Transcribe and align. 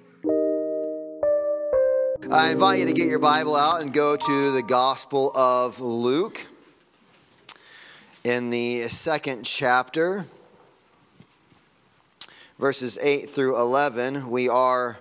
I 2.30 2.50
invite 2.50 2.80
you 2.80 2.84
to 2.84 2.92
get 2.92 3.06
your 3.06 3.20
Bible 3.20 3.56
out 3.56 3.80
and 3.80 3.90
go 3.90 4.18
to 4.18 4.52
the 4.52 4.62
Gospel 4.62 5.32
of 5.34 5.80
Luke 5.80 6.46
in 8.22 8.50
the 8.50 8.82
second 8.88 9.44
chapter, 9.44 10.26
verses 12.58 12.98
8 13.00 13.30
through 13.30 13.58
11. 13.58 14.28
We 14.28 14.46
are 14.46 14.98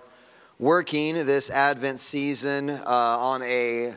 working 0.60 1.14
this 1.14 1.48
Advent 1.48 1.98
season 1.98 2.68
uh, 2.68 2.84
on 2.86 3.42
a 3.44 3.94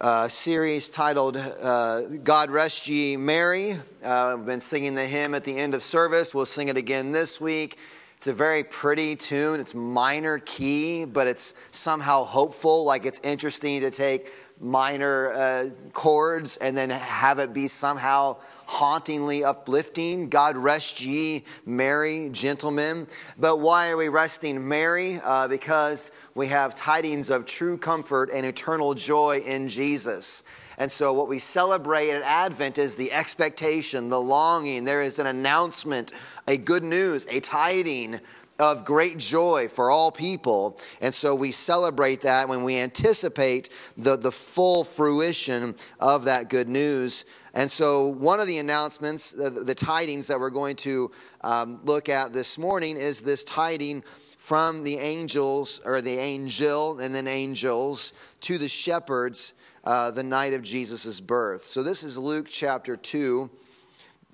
uh, 0.00 0.28
series 0.28 0.88
titled 0.88 1.36
uh, 1.36 2.02
God 2.22 2.48
Rest 2.48 2.88
Ye 2.88 3.16
Merry. 3.16 3.72
Uh, 4.04 4.36
I've 4.38 4.46
been 4.46 4.60
singing 4.60 4.94
the 4.94 5.04
hymn 5.04 5.34
at 5.34 5.42
the 5.42 5.58
end 5.58 5.74
of 5.74 5.82
service. 5.82 6.32
We'll 6.32 6.46
sing 6.46 6.68
it 6.68 6.76
again 6.76 7.10
this 7.10 7.40
week. 7.40 7.76
It's 8.16 8.28
a 8.28 8.32
very 8.32 8.62
pretty 8.62 9.16
tune. 9.16 9.58
It's 9.58 9.74
minor 9.74 10.38
key, 10.38 11.04
but 11.04 11.26
it's 11.26 11.54
somehow 11.72 12.22
hopeful. 12.22 12.84
Like 12.84 13.04
it's 13.04 13.18
interesting 13.24 13.80
to 13.80 13.90
take 13.90 14.28
minor 14.60 15.32
uh, 15.32 15.64
chords 15.92 16.56
and 16.58 16.76
then 16.76 16.90
have 16.90 17.40
it 17.40 17.52
be 17.52 17.66
somehow 17.66 18.36
hauntingly 18.66 19.44
uplifting. 19.44 20.28
God 20.28 20.56
rest 20.56 21.00
ye 21.00 21.44
merry, 21.64 22.28
gentlemen. 22.30 23.06
But 23.38 23.58
why 23.58 23.90
are 23.90 23.96
we 23.96 24.08
resting 24.08 24.68
merry? 24.68 25.20
Uh, 25.24 25.48
because 25.48 26.12
we 26.34 26.48
have 26.48 26.74
tidings 26.74 27.30
of 27.30 27.46
true 27.46 27.78
comfort 27.78 28.30
and 28.32 28.44
eternal 28.44 28.94
joy 28.94 29.38
in 29.38 29.68
Jesus. 29.68 30.42
And 30.78 30.90
so, 30.90 31.12
what 31.12 31.28
we 31.28 31.38
celebrate 31.38 32.10
at 32.10 32.22
Advent 32.22 32.76
is 32.76 32.96
the 32.96 33.12
expectation, 33.12 34.10
the 34.10 34.20
longing. 34.20 34.84
There 34.84 35.02
is 35.02 35.18
an 35.18 35.26
announcement, 35.26 36.12
a 36.46 36.58
good 36.58 36.82
news, 36.82 37.26
a 37.30 37.40
tiding 37.40 38.20
of 38.58 38.84
great 38.84 39.18
joy 39.18 39.68
for 39.68 39.90
all 39.90 40.10
people. 40.10 40.78
And 41.00 41.12
so 41.12 41.34
we 41.34 41.52
celebrate 41.52 42.22
that 42.22 42.48
when 42.48 42.62
we 42.62 42.78
anticipate 42.78 43.68
the, 43.96 44.16
the 44.16 44.32
full 44.32 44.84
fruition 44.84 45.74
of 46.00 46.24
that 46.24 46.48
good 46.48 46.68
news. 46.68 47.26
And 47.56 47.70
so, 47.70 48.08
one 48.08 48.38
of 48.38 48.46
the 48.46 48.58
announcements, 48.58 49.32
the, 49.32 49.74
tidings 49.74 50.26
that 50.26 50.38
we're 50.38 50.50
going 50.50 50.76
to 50.76 51.10
um, 51.40 51.80
look 51.84 52.10
at 52.10 52.34
this 52.34 52.58
morning 52.58 52.98
is 52.98 53.22
this 53.22 53.44
tiding 53.44 54.02
from 54.36 54.84
the 54.84 54.98
angels, 54.98 55.80
or 55.86 56.02
the 56.02 56.18
angel, 56.18 56.98
and 56.98 57.14
then 57.14 57.26
angels, 57.26 58.12
to 58.42 58.58
the 58.58 58.68
shepherds 58.68 59.54
uh, 59.84 60.10
the 60.10 60.22
night 60.22 60.52
of 60.52 60.60
Jesus' 60.60 61.18
birth. 61.22 61.62
So, 61.62 61.82
this 61.82 62.04
is 62.04 62.18
Luke 62.18 62.46
chapter 62.46 62.94
2, 62.94 63.48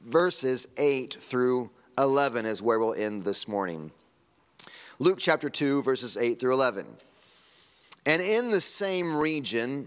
verses 0.05 0.67
8 0.77 1.15
through 1.15 1.71
11, 1.99 2.45
is 2.45 2.61
where 2.61 2.81
we'll 2.81 2.93
end 2.93 3.23
this 3.23 3.47
morning. 3.47 3.93
Luke 4.99 5.21
chapter 5.21 5.49
2, 5.49 5.85
verses 5.85 6.17
8 6.17 6.41
through 6.41 6.55
11. 6.55 6.87
And 8.05 8.21
in 8.21 8.51
the 8.51 8.61
same 8.61 9.15
region, 9.15 9.87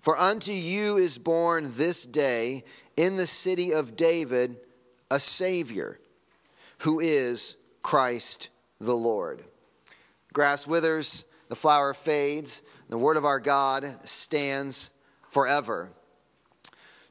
For 0.00 0.18
unto 0.18 0.52
you 0.52 0.96
is 0.96 1.18
born 1.18 1.70
this 1.72 2.06
day 2.06 2.64
in 2.96 3.16
the 3.16 3.26
city 3.26 3.72
of 3.72 3.96
David 3.96 4.56
a 5.10 5.20
Savior, 5.20 5.98
who 6.78 7.00
is 7.00 7.56
Christ 7.82 8.50
the 8.80 8.96
Lord. 8.96 9.44
Grass 10.32 10.66
withers, 10.66 11.24
the 11.48 11.56
flower 11.56 11.92
fades, 11.92 12.62
the 12.88 12.98
word 12.98 13.16
of 13.16 13.24
our 13.24 13.40
God 13.40 13.84
stands 14.06 14.90
forever. 15.28 15.92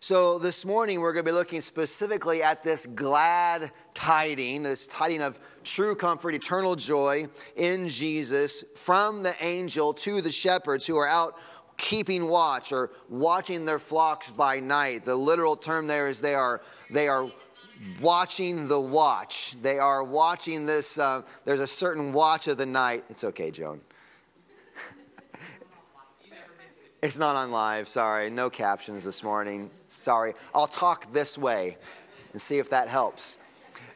So, 0.03 0.39
this 0.39 0.65
morning 0.65 0.99
we're 0.99 1.13
going 1.13 1.25
to 1.25 1.31
be 1.31 1.35
looking 1.35 1.61
specifically 1.61 2.41
at 2.41 2.63
this 2.63 2.87
glad 2.87 3.71
tiding, 3.93 4.63
this 4.63 4.87
tiding 4.87 5.21
of 5.21 5.39
true 5.63 5.93
comfort, 5.93 6.33
eternal 6.33 6.75
joy 6.75 7.27
in 7.55 7.87
Jesus 7.87 8.63
from 8.75 9.21
the 9.21 9.35
angel 9.43 9.93
to 9.93 10.21
the 10.21 10.31
shepherds 10.31 10.87
who 10.87 10.97
are 10.97 11.07
out 11.07 11.37
keeping 11.81 12.27
watch 12.27 12.71
or 12.71 12.91
watching 13.09 13.65
their 13.65 13.79
flocks 13.79 14.29
by 14.29 14.59
night. 14.59 15.01
The 15.03 15.15
literal 15.15 15.55
term 15.55 15.87
there 15.87 16.07
is 16.07 16.21
they 16.21 16.35
are, 16.35 16.61
they 16.91 17.07
are 17.07 17.29
watching 17.99 18.67
the 18.67 18.79
watch. 18.79 19.55
They 19.63 19.79
are 19.79 20.03
watching 20.03 20.67
this. 20.67 20.99
Uh, 20.99 21.23
there's 21.43 21.59
a 21.59 21.67
certain 21.67 22.13
watch 22.13 22.47
of 22.47 22.57
the 22.57 22.67
night. 22.67 23.03
It's 23.09 23.23
okay, 23.23 23.49
Joan. 23.49 23.81
it's 27.01 27.17
not 27.17 27.35
on 27.35 27.51
live. 27.51 27.87
Sorry. 27.87 28.29
No 28.29 28.51
captions 28.51 29.03
this 29.03 29.23
morning. 29.23 29.71
Sorry. 29.89 30.35
I'll 30.53 30.67
talk 30.67 31.11
this 31.11 31.35
way 31.35 31.77
and 32.31 32.39
see 32.39 32.59
if 32.59 32.69
that 32.69 32.89
helps 32.89 33.39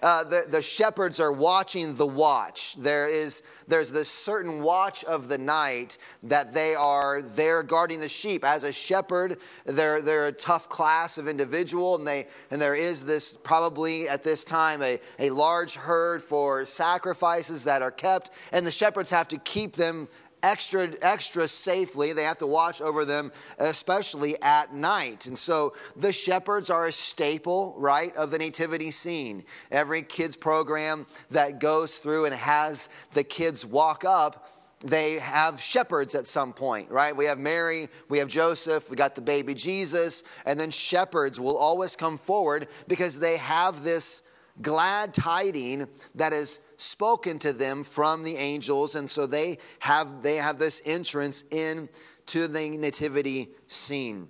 uh, 0.02 0.24
the, 0.24 0.46
the 0.50 0.62
shepherds 0.62 1.20
are 1.20 1.32
watching 1.32 1.96
the 1.96 2.06
watch. 2.06 2.76
There 2.78 3.08
is, 3.08 3.44
there's 3.68 3.92
this 3.92 4.10
certain 4.10 4.62
watch 4.62 5.04
of 5.06 5.28
the 5.28 5.38
night 5.38 5.98
that 6.24 6.54
they 6.54 6.76
are 6.76 7.22
there 7.22 7.64
guarding 7.64 8.00
the 8.00 8.08
sheep. 8.08 8.44
As 8.46 8.64
a 8.64 8.72
shepherd, 8.72 9.38
they're, 9.66 10.02
they're 10.02 10.28
a 10.28 10.32
tough 10.32 10.70
class 10.70 11.18
of 11.18 11.28
individual, 11.28 11.96
and, 11.96 12.08
they, 12.08 12.28
and 12.52 12.62
there 12.62 12.76
is 12.76 13.06
this 13.06 13.38
probably 13.38 14.08
at 14.08 14.24
this 14.24 14.46
time 14.46 14.82
a, 14.82 15.00
a 15.20 15.30
large 15.30 15.76
herd 15.76 16.22
for 16.22 16.66
sacrifices 16.66 17.64
that 17.64 17.82
are 17.82 17.92
kept, 17.92 18.32
and 18.52 18.66
the 18.66 18.72
shepherds 18.72 19.10
have 19.10 19.28
to 19.30 19.38
keep 19.40 19.74
them 19.74 20.08
extra 20.46 20.90
extra 21.02 21.48
safely. 21.48 22.14
They 22.14 22.24
have 22.24 22.38
to 22.38 22.48
watch 22.48 22.82
over 22.82 23.04
them, 23.04 23.32
especially 23.58 24.42
at 24.42 24.74
night. 24.74 25.26
And 25.26 25.38
so 25.38 25.74
the 25.96 26.12
shepherds 26.12 26.70
are 26.70 26.86
a 26.86 26.92
staple, 26.92 27.74
right, 27.78 28.16
of 28.16 28.32
the 28.32 28.38
nativity 28.38 28.92
scene. 28.92 29.44
Every 29.72 30.04
kids 30.04 30.38
program 30.38 31.08
that 31.32 31.60
goes 31.60 31.98
through 31.98 32.26
and 32.26 32.36
has 32.36 32.90
the 33.14 33.24
kids 33.24 33.66
walk 33.66 34.06
up 34.06 34.50
they 34.84 35.14
have 35.14 35.60
shepherds 35.60 36.14
at 36.14 36.28
some 36.28 36.54
point, 36.54 36.92
right? 36.92 37.16
We 37.16 37.26
have 37.26 37.40
Mary, 37.40 37.88
we 38.08 38.20
have 38.20 38.28
Joseph, 38.28 38.90
we 38.90 38.96
got 38.96 39.16
the 39.16 39.22
baby 39.22 39.56
Jesus, 39.56 40.24
and 40.46 40.60
then 40.60 40.70
shepherds 40.70 41.40
will 41.40 41.58
always 41.58 41.96
come 41.96 42.20
forward 42.20 42.68
because 42.88 43.20
they 43.20 43.38
have 43.38 43.84
this 43.84 44.22
glad 44.62 45.14
tiding 45.14 45.88
that 46.16 46.34
is 46.34 46.60
spoken 46.78 47.40
to 47.40 47.54
them 47.54 47.84
from 47.84 48.24
the 48.24 48.36
angels 48.38 48.96
and 48.96 49.10
so 49.10 49.26
they 49.26 49.58
have 49.80 50.22
they 50.22 50.36
have 50.36 50.60
this 50.60 50.82
entrance 50.86 51.44
into 51.52 52.48
the 52.48 52.70
nativity 52.78 53.50
scene. 53.68 54.28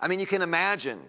I 0.00 0.08
mean 0.08 0.20
you 0.20 0.26
can 0.26 0.42
imagine 0.42 1.00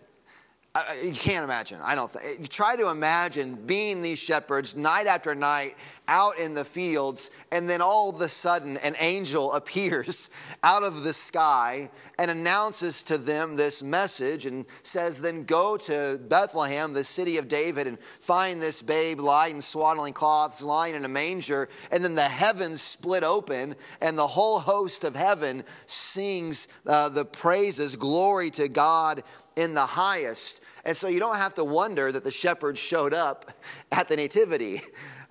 you 1.04 1.12
can't 1.12 1.44
imagine. 1.44 1.80
I 1.84 1.94
don't 1.94 2.10
think. 2.10 2.50
Try 2.50 2.76
to 2.78 2.90
imagine 2.90 3.56
being 3.56 4.02
these 4.02 4.18
shepherds 4.18 4.76
night 4.76 5.06
after 5.06 5.36
night 5.36 5.78
out 6.08 6.40
in 6.40 6.56
the 6.56 6.66
fields, 6.66 7.30
and 7.52 7.70
then 7.70 7.80
all 7.80 8.10
of 8.10 8.20
a 8.22 8.28
sudden 8.28 8.78
an 8.78 8.96
angel 9.00 9.54
appears 9.54 10.32
out 10.64 10.82
of 10.82 11.04
the 11.04 11.14
sky 11.14 11.92
and 12.18 12.32
announces 12.32 13.04
to 13.04 13.20
them 13.20 13.56
this 13.56 13.84
message 13.84 14.48
and 14.48 14.66
says, 14.82 15.22
Then 15.22 15.44
go 15.44 15.78
to 15.78 16.20
Bethlehem, 16.28 16.94
the 16.94 17.04
city 17.04 17.38
of 17.38 17.48
David, 17.48 17.86
and 17.86 18.00
find 18.00 18.60
this 18.60 18.82
babe 18.82 19.20
lying 19.20 19.58
in 19.58 19.62
swaddling 19.62 20.14
cloths, 20.14 20.64
lying 20.64 20.96
in 20.96 21.06
a 21.06 21.10
manger. 21.10 21.70
And 21.92 22.04
then 22.04 22.16
the 22.16 22.24
heavens 22.24 22.82
split 22.82 23.24
open, 23.24 23.76
and 24.02 24.18
the 24.18 24.26
whole 24.26 24.58
host 24.58 25.04
of 25.04 25.16
heaven 25.16 25.66
sings 25.86 26.68
uh, 26.88 27.10
the 27.10 27.26
praises, 27.26 27.96
glory 27.96 28.50
to 28.52 28.68
God 28.68 29.22
in 29.56 29.74
the 29.74 29.86
highest. 29.86 30.63
And 30.86 30.98
so 30.98 31.08
you 31.08 31.20
don't 31.20 31.38
have 31.38 31.54
to 31.54 31.64
wonder 31.64 32.12
that 32.12 32.26
the 32.26 32.32
shepherds 32.32 32.78
showed 32.78 33.14
up 33.14 33.52
at 33.92 34.08
the 34.08 34.18
nativity. 34.18 34.82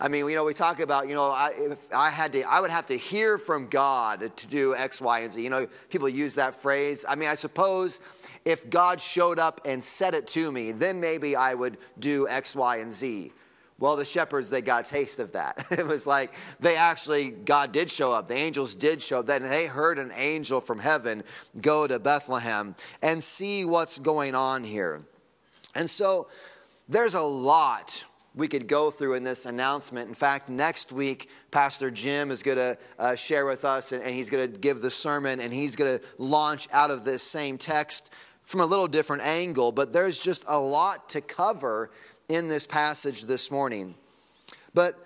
I 0.00 0.08
mean, 0.08 0.26
you 0.28 0.34
know, 0.34 0.44
we 0.44 0.54
talk 0.54 0.80
about, 0.80 1.08
you 1.08 1.14
know, 1.14 1.30
I, 1.30 1.52
I 1.94 2.10
had 2.10 2.32
to, 2.32 2.42
I 2.42 2.60
would 2.60 2.70
have 2.70 2.86
to 2.86 2.96
hear 2.96 3.36
from 3.36 3.68
God 3.68 4.34
to 4.36 4.48
do 4.48 4.74
X, 4.74 5.00
Y, 5.00 5.20
and 5.20 5.32
Z. 5.32 5.42
You 5.42 5.50
know, 5.50 5.66
people 5.90 6.08
use 6.08 6.36
that 6.36 6.54
phrase. 6.54 7.04
I 7.06 7.16
mean, 7.16 7.28
I 7.28 7.34
suppose 7.34 8.00
if 8.44 8.68
God 8.70 9.00
showed 9.00 9.38
up 9.38 9.60
and 9.66 9.84
said 9.84 10.14
it 10.14 10.26
to 10.28 10.50
me, 10.50 10.72
then 10.72 11.00
maybe 11.00 11.36
I 11.36 11.54
would 11.54 11.76
do 11.98 12.26
X, 12.28 12.56
Y, 12.56 12.78
and 12.78 12.90
Z. 12.90 13.32
Well, 13.78 13.96
the 13.96 14.04
shepherds, 14.04 14.48
they 14.48 14.62
got 14.62 14.86
a 14.86 14.90
taste 14.90 15.18
of 15.18 15.32
that. 15.32 15.66
It 15.72 15.86
was 15.86 16.06
like 16.06 16.34
they 16.60 16.76
actually, 16.76 17.30
God 17.30 17.72
did 17.72 17.90
show 17.90 18.12
up. 18.12 18.26
The 18.26 18.34
angels 18.34 18.74
did 18.74 19.02
show 19.02 19.18
up. 19.18 19.26
Then 19.26 19.42
they 19.42 19.66
heard 19.66 19.98
an 19.98 20.12
angel 20.14 20.60
from 20.60 20.78
heaven 20.78 21.24
go 21.60 21.86
to 21.86 21.98
Bethlehem 21.98 22.76
and 23.02 23.22
see 23.22 23.64
what's 23.64 23.98
going 23.98 24.34
on 24.34 24.64
here. 24.64 25.02
And 25.74 25.88
so 25.88 26.28
there's 26.88 27.14
a 27.14 27.22
lot 27.22 28.04
we 28.34 28.48
could 28.48 28.66
go 28.66 28.90
through 28.90 29.14
in 29.14 29.24
this 29.24 29.44
announcement. 29.44 30.08
In 30.08 30.14
fact, 30.14 30.48
next 30.48 30.90
week, 30.90 31.28
Pastor 31.50 31.90
Jim 31.90 32.30
is 32.30 32.42
going 32.42 32.56
to 32.56 32.78
uh, 32.98 33.14
share 33.14 33.44
with 33.44 33.64
us 33.64 33.92
and, 33.92 34.02
and 34.02 34.14
he's 34.14 34.30
going 34.30 34.50
to 34.50 34.58
give 34.58 34.80
the 34.80 34.90
sermon 34.90 35.40
and 35.40 35.52
he's 35.52 35.76
going 35.76 35.98
to 35.98 36.04
launch 36.18 36.66
out 36.72 36.90
of 36.90 37.04
this 37.04 37.22
same 37.22 37.58
text 37.58 38.12
from 38.42 38.60
a 38.60 38.66
little 38.66 38.88
different 38.88 39.22
angle. 39.22 39.70
But 39.70 39.92
there's 39.92 40.18
just 40.18 40.44
a 40.48 40.58
lot 40.58 41.10
to 41.10 41.20
cover 41.20 41.90
in 42.28 42.48
this 42.48 42.66
passage 42.66 43.24
this 43.24 43.50
morning. 43.50 43.94
But 44.72 44.98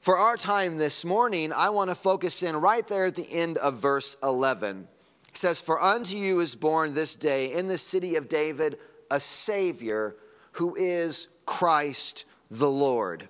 for 0.00 0.16
our 0.16 0.38
time 0.38 0.78
this 0.78 1.04
morning, 1.04 1.52
I 1.52 1.68
want 1.68 1.90
to 1.90 1.94
focus 1.94 2.42
in 2.42 2.56
right 2.56 2.86
there 2.86 3.06
at 3.06 3.14
the 3.14 3.30
end 3.30 3.58
of 3.58 3.76
verse 3.76 4.16
11. 4.22 4.88
It 5.28 5.36
says, 5.36 5.60
For 5.60 5.80
unto 5.82 6.16
you 6.16 6.40
is 6.40 6.54
born 6.54 6.94
this 6.94 7.16
day 7.16 7.52
in 7.52 7.68
the 7.68 7.76
city 7.76 8.16
of 8.16 8.28
David 8.28 8.78
a 9.10 9.20
Savior 9.20 10.16
who 10.52 10.74
is 10.74 11.28
Christ 11.46 12.24
the 12.50 12.70
Lord. 12.70 13.28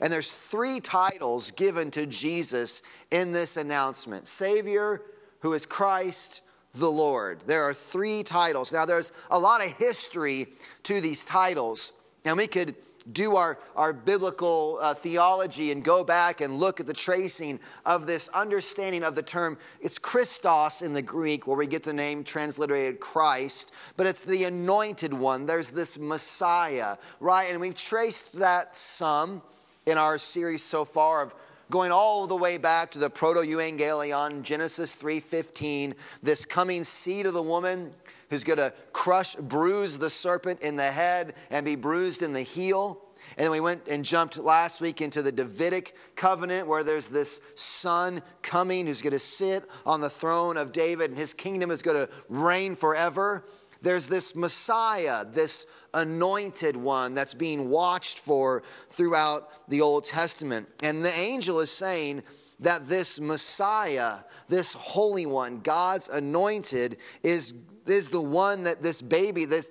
And 0.00 0.12
there's 0.12 0.30
three 0.30 0.80
titles 0.80 1.50
given 1.50 1.90
to 1.92 2.06
Jesus 2.06 2.82
in 3.10 3.32
this 3.32 3.56
announcement 3.56 4.26
Savior, 4.26 5.02
who 5.40 5.52
is 5.52 5.66
Christ 5.66 6.42
the 6.74 6.90
Lord. 6.90 7.40
There 7.46 7.62
are 7.62 7.74
three 7.74 8.22
titles. 8.22 8.72
Now, 8.72 8.84
there's 8.84 9.12
a 9.30 9.38
lot 9.38 9.64
of 9.64 9.72
history 9.72 10.48
to 10.84 11.00
these 11.00 11.24
titles. 11.24 11.92
And 12.24 12.36
we 12.36 12.46
could 12.46 12.74
do 13.12 13.36
our, 13.36 13.58
our 13.76 13.92
biblical 13.92 14.78
uh, 14.80 14.94
theology 14.94 15.70
and 15.70 15.84
go 15.84 16.04
back 16.04 16.40
and 16.40 16.58
look 16.58 16.80
at 16.80 16.86
the 16.86 16.94
tracing 16.94 17.60
of 17.84 18.06
this 18.06 18.28
understanding 18.28 19.02
of 19.02 19.14
the 19.14 19.22
term. 19.22 19.58
It's 19.80 19.98
Christos 19.98 20.82
in 20.82 20.94
the 20.94 21.02
Greek, 21.02 21.46
where 21.46 21.56
we 21.56 21.66
get 21.66 21.82
the 21.82 21.92
name 21.92 22.24
transliterated 22.24 23.00
Christ, 23.00 23.72
but 23.96 24.06
it's 24.06 24.24
the 24.24 24.44
anointed 24.44 25.12
one. 25.12 25.46
There's 25.46 25.70
this 25.70 25.98
Messiah, 25.98 26.96
right? 27.20 27.50
And 27.50 27.60
we've 27.60 27.74
traced 27.74 28.38
that 28.38 28.76
some 28.76 29.42
in 29.86 29.98
our 29.98 30.16
series 30.16 30.62
so 30.62 30.84
far 30.84 31.22
of 31.22 31.34
going 31.70 31.92
all 31.92 32.26
the 32.26 32.36
way 32.36 32.58
back 32.58 32.90
to 32.90 32.98
the 32.98 33.10
proto-evangelion 33.10 34.42
genesis 34.42 34.94
3.15 34.94 35.94
this 36.22 36.44
coming 36.44 36.84
seed 36.84 37.26
of 37.26 37.32
the 37.32 37.42
woman 37.42 37.90
who's 38.30 38.44
going 38.44 38.58
to 38.58 38.72
crush, 38.92 39.34
bruise 39.36 39.98
the 39.98 40.10
serpent 40.10 40.60
in 40.62 40.76
the 40.76 40.90
head 40.90 41.34
and 41.50 41.64
be 41.64 41.76
bruised 41.76 42.22
in 42.22 42.32
the 42.32 42.42
heel. 42.42 43.00
And 43.38 43.50
we 43.50 43.60
went 43.60 43.88
and 43.88 44.04
jumped 44.04 44.38
last 44.38 44.80
week 44.80 45.00
into 45.00 45.22
the 45.22 45.32
Davidic 45.32 45.94
covenant 46.14 46.66
where 46.66 46.84
there's 46.84 47.08
this 47.08 47.40
son 47.54 48.22
coming 48.42 48.86
who's 48.86 49.02
going 49.02 49.12
to 49.12 49.18
sit 49.18 49.64
on 49.86 50.00
the 50.00 50.10
throne 50.10 50.56
of 50.56 50.72
David 50.72 51.10
and 51.10 51.18
his 51.18 51.34
kingdom 51.34 51.70
is 51.70 51.82
going 51.82 52.06
to 52.06 52.12
reign 52.28 52.76
forever. 52.76 53.44
There's 53.82 54.08
this 54.08 54.34
Messiah, 54.34 55.24
this 55.26 55.66
anointed 55.92 56.76
one 56.76 57.14
that's 57.14 57.34
being 57.34 57.68
watched 57.68 58.18
for 58.18 58.62
throughout 58.88 59.68
the 59.68 59.80
Old 59.80 60.04
Testament. 60.04 60.68
And 60.82 61.04
the 61.04 61.14
angel 61.14 61.60
is 61.60 61.70
saying 61.70 62.22
that 62.60 62.86
this 62.86 63.20
Messiah, 63.20 64.20
this 64.48 64.72
Holy 64.72 65.26
One, 65.26 65.60
God's 65.60 66.08
anointed, 66.08 66.96
is 67.22 67.54
is 67.86 68.08
the 68.08 68.20
one 68.20 68.64
that 68.64 68.82
this 68.82 69.02
baby, 69.02 69.44
this, 69.44 69.70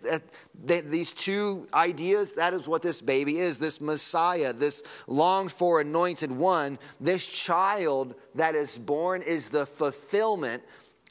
these 0.63 1.11
two 1.11 1.67
ideas, 1.73 2.33
that 2.33 2.53
is 2.53 2.67
what 2.67 2.81
this 2.81 3.01
baby 3.01 3.37
is 3.37 3.57
this 3.57 3.81
Messiah, 3.81 4.53
this 4.53 4.83
longed 5.07 5.51
for 5.51 5.81
anointed 5.81 6.31
one, 6.31 6.77
this 6.99 7.27
child 7.27 8.15
that 8.35 8.55
is 8.55 8.77
born 8.77 9.21
is 9.21 9.49
the 9.49 9.65
fulfillment 9.65 10.63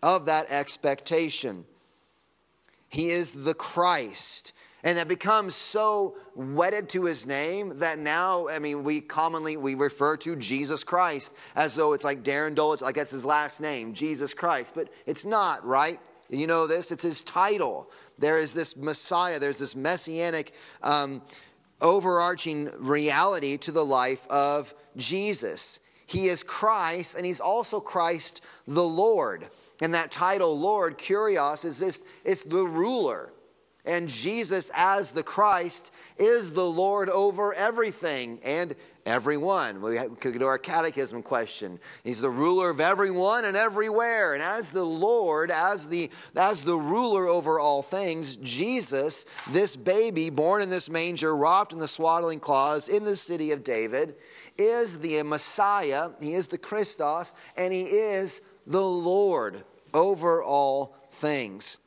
of 0.03 0.27
that 0.27 0.51
expectation. 0.51 1.65
He 2.89 3.09
is 3.09 3.45
the 3.45 3.55
Christ. 3.55 4.53
And 4.85 4.99
that 4.99 5.07
becomes 5.07 5.55
so 5.55 6.17
wedded 6.35 6.89
to 6.91 7.05
his 7.05 7.25
name 7.27 7.79
that 7.79 7.99
now, 7.99 8.49
I 8.49 8.59
mean, 8.59 8.83
we 8.83 9.01
commonly 9.01 9.57
we 9.57 9.77
refer 9.77 10.17
to 10.19 10.35
Jesus 10.35 10.83
Christ 10.83 11.37
as 11.55 11.77
though 11.77 11.93
it's 11.93 12.05
like 12.05 12.25
Darren 12.25 12.57
Dole, 12.57 12.77
like 12.81 12.97
that's 12.97 13.13
his 13.13 13.25
last 13.25 13.61
name, 13.61 13.95
Jesus 13.95 14.35
Christ. 14.35 14.75
But 14.75 14.89
it's 15.07 15.25
not, 15.25 15.65
right? 15.65 16.01
You 16.39 16.47
know 16.47 16.67
this? 16.67 16.91
It's 16.91 17.03
his 17.03 17.23
title. 17.23 17.91
There 18.19 18.39
is 18.39 18.55
this 18.55 18.77
Messiah, 18.77 19.39
there's 19.39 19.59
this 19.59 19.77
messianic 19.77 20.55
um, 20.83 21.23
overarching 21.81 22.71
reality 22.79 23.57
to 23.59 23.73
the 23.73 23.85
life 23.85 24.27
of 24.29 24.73
Jesus. 24.97 25.81
He 26.07 26.27
is 26.27 26.43
Christ, 26.43 27.17
and 27.17 27.27
he's 27.27 27.41
also 27.41 27.81
Christ 27.81 28.43
the 28.67 28.85
Lord. 28.85 29.49
And 29.81 29.95
that 29.95 30.11
title, 30.11 30.59
Lord, 30.59 30.99
Kurios, 30.99 31.65
is 31.65 31.79
this 31.79 32.05
it's 32.25 32.45
the 32.45 32.67
ruler. 32.67 33.33
And 33.85 34.09
Jesus, 34.09 34.71
as 34.77 35.13
the 35.13 35.25
Christ, 35.25 35.93
is 36.17 36.53
the 36.53 36.65
Lord 36.65 37.11
over 37.11 37.53
everything. 37.53 38.39
And 38.45 38.77
Everyone. 39.05 39.83
We 39.83 39.97
could 40.21 40.39
to 40.39 40.47
our 40.47 40.59
catechism 40.59 41.23
question. 41.23 41.81
He's 42.05 42.21
the 42.21 42.31
ruler 42.31 42.71
of 42.71 42.81
everyone 42.81 43.45
and 43.45 43.57
everywhere. 43.57 44.35
And 44.35 44.43
as 44.43 44.71
the 44.71 44.85
Lord, 44.85 45.51
as 45.51 45.89
the, 45.89 46.09
as 46.37 46.63
the 46.63 46.77
ruler 46.77 47.27
over 47.27 47.59
all 47.59 47.83
things, 47.83 48.37
Jesus, 48.37 49.27
this 49.51 49.75
baby 49.75 50.31
born 50.31 50.63
in 50.63 50.71
this 50.71 50.89
manger, 50.89 51.37
wrapped 51.37 51.73
in 51.73 51.81
the 51.81 51.89
swaddling 51.89 52.39
cloths 52.39 52.87
in 52.87 53.03
the 53.03 53.17
city 53.17 53.51
of 53.51 53.65
David, 53.65 54.15
is 54.57 55.01
the 55.01 55.21
Messiah. 55.25 56.11
He 56.21 56.35
is 56.35 56.47
the 56.47 56.59
Christos, 56.59 57.35
and 57.57 57.73
he 57.73 57.83
is 57.83 58.41
the 58.69 58.85
Lord 58.85 59.65
over 59.93 60.45
all 60.45 60.95
things. 61.11 61.79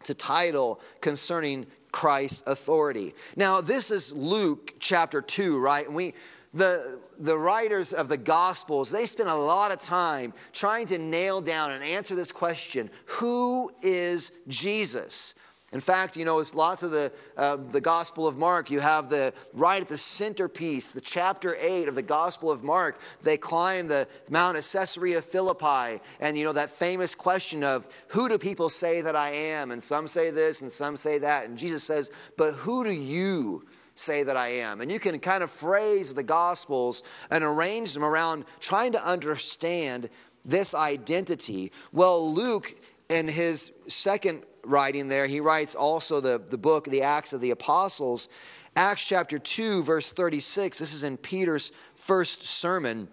It's 0.00 0.10
a 0.10 0.14
title 0.14 0.80
concerning 1.02 1.66
Christ's 1.92 2.42
authority. 2.46 3.14
Now, 3.36 3.60
this 3.60 3.90
is 3.90 4.12
Luke 4.12 4.74
chapter 4.78 5.20
2, 5.20 5.58
right? 5.58 5.86
And 5.86 5.94
we 5.94 6.14
the, 6.54 7.00
the 7.18 7.36
writers 7.36 7.92
of 7.92 8.08
the 8.08 8.16
Gospels, 8.16 8.90
they 8.90 9.06
spend 9.06 9.28
a 9.28 9.34
lot 9.34 9.70
of 9.72 9.80
time 9.80 10.32
trying 10.52 10.86
to 10.86 10.98
nail 10.98 11.40
down 11.40 11.72
and 11.72 11.84
answer 11.84 12.14
this 12.14 12.32
question 12.32 12.90
who 13.06 13.70
is 13.82 14.32
Jesus? 14.48 15.34
In 15.70 15.80
fact, 15.80 16.16
you 16.16 16.24
know, 16.24 16.38
it's 16.38 16.54
lots 16.54 16.82
of 16.82 16.92
the, 16.92 17.12
uh, 17.36 17.56
the 17.56 17.80
Gospel 17.80 18.26
of 18.26 18.38
Mark. 18.38 18.70
You 18.70 18.80
have 18.80 19.10
the 19.10 19.34
right 19.52 19.82
at 19.82 19.88
the 19.88 19.98
centerpiece, 19.98 20.92
the 20.92 21.00
chapter 21.00 21.56
8 21.60 21.88
of 21.88 21.94
the 21.94 22.02
Gospel 22.02 22.50
of 22.50 22.64
Mark. 22.64 22.98
They 23.22 23.36
climb 23.36 23.86
the 23.86 24.08
Mount 24.30 24.56
of 24.56 24.64
Caesarea 24.64 25.20
Philippi, 25.20 26.00
and 26.20 26.38
you 26.38 26.44
know, 26.44 26.54
that 26.54 26.70
famous 26.70 27.14
question 27.14 27.62
of 27.62 27.86
who 28.08 28.30
do 28.30 28.38
people 28.38 28.70
say 28.70 29.02
that 29.02 29.14
I 29.14 29.30
am? 29.30 29.70
And 29.70 29.82
some 29.82 30.08
say 30.08 30.30
this 30.30 30.62
and 30.62 30.72
some 30.72 30.96
say 30.96 31.18
that. 31.18 31.44
And 31.46 31.58
Jesus 31.58 31.84
says, 31.84 32.10
But 32.38 32.54
who 32.54 32.82
do 32.82 32.92
you 32.92 33.66
say 33.98 34.22
that 34.22 34.36
I 34.36 34.48
am. 34.48 34.80
And 34.80 34.90
you 34.90 34.98
can 34.98 35.18
kind 35.18 35.42
of 35.42 35.50
phrase 35.50 36.14
the 36.14 36.22
Gospels 36.22 37.02
and 37.30 37.42
arrange 37.44 37.94
them 37.94 38.04
around 38.04 38.44
trying 38.60 38.92
to 38.92 39.06
understand 39.06 40.08
this 40.44 40.74
identity. 40.74 41.72
Well, 41.92 42.32
Luke, 42.32 42.72
in 43.08 43.28
his 43.28 43.72
second 43.86 44.44
writing 44.64 45.08
there, 45.08 45.26
he 45.26 45.40
writes 45.40 45.74
also 45.74 46.20
the, 46.20 46.38
the 46.38 46.58
book, 46.58 46.84
The 46.84 47.02
Acts 47.02 47.32
of 47.32 47.40
the 47.40 47.50
Apostles. 47.50 48.28
Acts 48.76 49.06
chapter 49.06 49.38
2, 49.38 49.82
verse 49.82 50.12
36, 50.12 50.78
this 50.78 50.94
is 50.94 51.02
in 51.04 51.16
Peter's 51.16 51.72
first 51.94 52.42
sermon. 52.44 53.08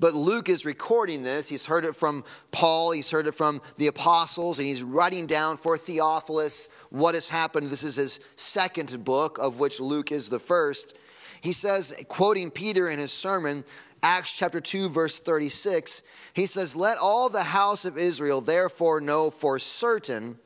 But 0.00 0.14
Luke 0.14 0.48
is 0.48 0.64
recording 0.64 1.24
this. 1.24 1.48
He's 1.48 1.66
heard 1.66 1.84
it 1.84 1.96
from 1.96 2.24
Paul, 2.52 2.92
he's 2.92 3.10
heard 3.10 3.26
it 3.26 3.34
from 3.34 3.60
the 3.76 3.88
apostles, 3.88 4.58
and 4.58 4.68
he's 4.68 4.82
writing 4.82 5.26
down 5.26 5.56
for 5.56 5.76
Theophilus 5.76 6.68
what 6.90 7.14
has 7.14 7.28
happened. 7.28 7.68
This 7.68 7.82
is 7.82 7.96
his 7.96 8.20
second 8.36 9.04
book, 9.04 9.38
of 9.38 9.58
which 9.58 9.80
Luke 9.80 10.12
is 10.12 10.28
the 10.28 10.38
first. 10.38 10.96
He 11.40 11.52
says, 11.52 11.94
quoting 12.08 12.50
Peter 12.50 12.88
in 12.88 12.98
his 12.98 13.12
sermon, 13.12 13.64
Acts 14.02 14.32
chapter 14.32 14.60
2, 14.60 14.88
verse 14.88 15.18
36, 15.18 16.04
he 16.32 16.46
says, 16.46 16.76
Let 16.76 16.98
all 16.98 17.28
the 17.28 17.42
house 17.42 17.84
of 17.84 17.98
Israel 17.98 18.40
therefore 18.40 19.00
know 19.00 19.30
for 19.30 19.58
certain 19.58 20.38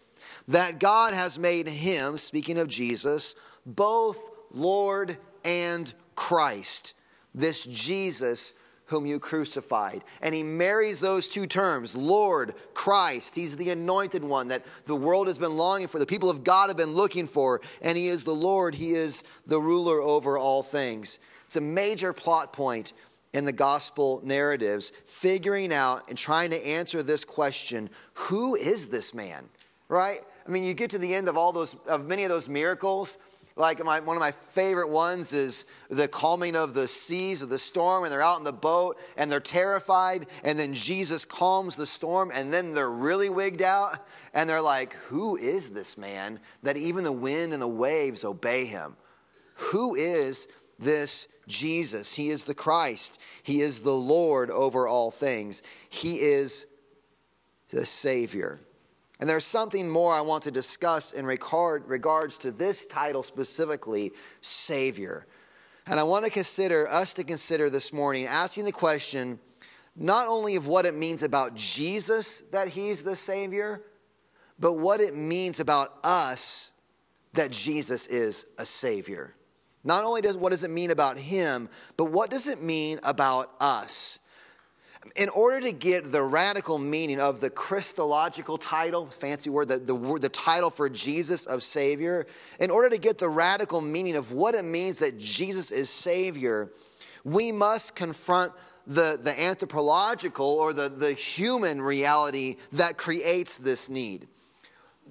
that 0.48 0.80
God 0.80 1.12
has 1.12 1.38
made 1.38 1.68
him, 1.68 2.16
speaking 2.16 2.58
of 2.58 2.68
Jesus, 2.68 3.36
both 3.66 4.30
Lord 4.50 5.18
and 5.44 5.92
Christ. 6.14 6.94
This 7.34 7.64
Jesus 7.66 8.54
whom 8.92 9.06
you 9.06 9.18
crucified. 9.18 10.04
And 10.20 10.34
he 10.34 10.42
marries 10.42 11.00
those 11.00 11.26
two 11.26 11.46
terms 11.46 11.96
Lord, 11.96 12.54
Christ. 12.74 13.34
He's 13.34 13.56
the 13.56 13.70
anointed 13.70 14.22
one 14.22 14.48
that 14.48 14.64
the 14.84 14.94
world 14.94 15.26
has 15.26 15.38
been 15.38 15.56
longing 15.56 15.88
for, 15.88 15.98
the 15.98 16.06
people 16.06 16.30
of 16.30 16.44
God 16.44 16.68
have 16.68 16.76
been 16.76 16.94
looking 16.94 17.26
for. 17.26 17.60
And 17.80 17.98
he 17.98 18.06
is 18.06 18.22
the 18.22 18.32
Lord, 18.32 18.76
he 18.76 18.90
is 18.90 19.24
the 19.46 19.60
ruler 19.60 20.00
over 20.00 20.38
all 20.38 20.62
things. 20.62 21.18
It's 21.46 21.56
a 21.56 21.60
major 21.60 22.12
plot 22.12 22.52
point 22.52 22.92
in 23.32 23.46
the 23.46 23.52
gospel 23.52 24.20
narratives, 24.22 24.92
figuring 25.06 25.72
out 25.72 26.08
and 26.08 26.18
trying 26.18 26.50
to 26.50 26.66
answer 26.66 27.02
this 27.02 27.24
question 27.24 27.88
who 28.14 28.54
is 28.54 28.88
this 28.88 29.14
man? 29.14 29.48
Right? 29.88 30.20
I 30.46 30.50
mean, 30.50 30.64
you 30.64 30.74
get 30.74 30.90
to 30.90 30.98
the 30.98 31.14
end 31.14 31.28
of 31.28 31.36
all 31.36 31.52
those, 31.52 31.74
of 31.88 32.06
many 32.06 32.24
of 32.24 32.28
those 32.28 32.48
miracles, 32.48 33.18
Like 33.54 33.84
my, 33.84 34.00
one 34.00 34.16
of 34.16 34.20
my 34.20 34.30
favorite 34.30 34.88
ones 34.88 35.34
is 35.34 35.66
the 35.90 36.08
calming 36.08 36.56
of 36.56 36.72
the 36.72 36.88
seas 36.88 37.42
of 37.42 37.50
the 37.50 37.58
storm, 37.58 38.04
and 38.04 38.12
they're 38.12 38.22
out 38.22 38.38
in 38.38 38.44
the 38.44 38.52
boat 38.52 38.98
and 39.16 39.30
they're 39.30 39.40
terrified, 39.40 40.26
and 40.42 40.58
then 40.58 40.72
Jesus 40.72 41.24
calms 41.24 41.76
the 41.76 41.86
storm, 41.86 42.30
and 42.32 42.52
then 42.52 42.72
they're 42.72 42.90
really 42.90 43.28
wigged 43.28 43.62
out, 43.62 43.98
and 44.32 44.48
they're 44.48 44.62
like, 44.62 44.94
Who 44.94 45.36
is 45.36 45.70
this 45.70 45.98
man 45.98 46.40
that 46.62 46.76
even 46.76 47.04
the 47.04 47.12
wind 47.12 47.52
and 47.52 47.60
the 47.60 47.68
waves 47.68 48.24
obey 48.24 48.64
him? 48.64 48.96
Who 49.54 49.94
is 49.94 50.48
this 50.78 51.28
Jesus? 51.46 52.14
He 52.14 52.28
is 52.28 52.44
the 52.44 52.54
Christ, 52.54 53.20
He 53.42 53.60
is 53.60 53.80
the 53.80 53.94
Lord 53.94 54.50
over 54.50 54.88
all 54.88 55.10
things, 55.10 55.62
He 55.90 56.20
is 56.20 56.66
the 57.68 57.84
Savior. 57.84 58.60
And 59.22 59.30
there's 59.30 59.44
something 59.44 59.88
more 59.88 60.12
I 60.12 60.20
want 60.20 60.42
to 60.42 60.50
discuss 60.50 61.12
in 61.12 61.24
regard, 61.24 61.86
regards 61.86 62.36
to 62.38 62.50
this 62.50 62.86
title 62.86 63.22
specifically, 63.22 64.10
Savior. 64.40 65.28
And 65.86 66.00
I 66.00 66.02
want 66.02 66.24
to 66.24 66.30
consider, 66.32 66.88
us 66.88 67.14
to 67.14 67.22
consider 67.22 67.70
this 67.70 67.92
morning, 67.92 68.26
asking 68.26 68.64
the 68.64 68.72
question 68.72 69.38
not 69.94 70.26
only 70.26 70.56
of 70.56 70.66
what 70.66 70.86
it 70.86 70.96
means 70.96 71.22
about 71.22 71.54
Jesus 71.54 72.40
that 72.50 72.70
he's 72.70 73.04
the 73.04 73.14
Savior, 73.14 73.84
but 74.58 74.72
what 74.72 75.00
it 75.00 75.14
means 75.14 75.60
about 75.60 76.00
us 76.02 76.72
that 77.34 77.52
Jesus 77.52 78.08
is 78.08 78.46
a 78.58 78.64
Savior. 78.64 79.36
Not 79.84 80.02
only 80.02 80.20
does 80.20 80.36
what 80.36 80.50
does 80.50 80.64
it 80.64 80.70
mean 80.72 80.90
about 80.90 81.16
him, 81.16 81.68
but 81.96 82.06
what 82.06 82.28
does 82.28 82.48
it 82.48 82.60
mean 82.60 82.98
about 83.04 83.52
us? 83.60 84.18
In 85.16 85.28
order 85.30 85.60
to 85.60 85.72
get 85.72 86.10
the 86.12 86.22
radical 86.22 86.78
meaning 86.78 87.20
of 87.20 87.40
the 87.40 87.50
Christological 87.50 88.56
title, 88.56 89.06
fancy 89.06 89.50
word, 89.50 89.68
the, 89.68 89.78
the, 89.78 90.18
the, 90.20 90.28
title 90.28 90.70
for 90.70 90.88
Jesus 90.88 91.46
of 91.46 91.62
Savior, 91.62 92.26
in 92.60 92.70
order 92.70 92.88
to 92.88 92.98
get 92.98 93.18
the 93.18 93.28
radical 93.28 93.80
meaning 93.80 94.16
of 94.16 94.32
what 94.32 94.54
it 94.54 94.64
means 94.64 95.00
that 95.00 95.18
Jesus 95.18 95.70
is 95.70 95.90
Savior, 95.90 96.70
we 97.24 97.52
must 97.52 97.94
confront 97.96 98.52
the, 98.86 99.18
the 99.20 99.38
anthropological 99.40 100.46
or 100.46 100.72
the, 100.72 100.88
the 100.88 101.12
human 101.12 101.80
reality 101.82 102.56
that 102.72 102.96
creates 102.96 103.58
this 103.58 103.88
need. 103.88 104.28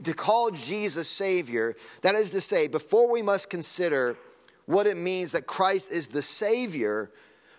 To 0.04 0.14
call 0.14 0.52
Jesus 0.52 1.10
Savior, 1.10 1.76
that 2.02 2.16
is 2.16 2.32
to 2.32 2.42
say, 2.42 2.68
before 2.68 3.12
we 3.12 3.22
must 3.22 3.50
consider 3.50 4.18
what 4.66 4.88
it 4.88 4.96
means 4.96 5.34
that 5.34 5.48
Christ 5.48 5.92
is 5.92 6.08
the 6.08 6.22
Savior, 6.22 7.12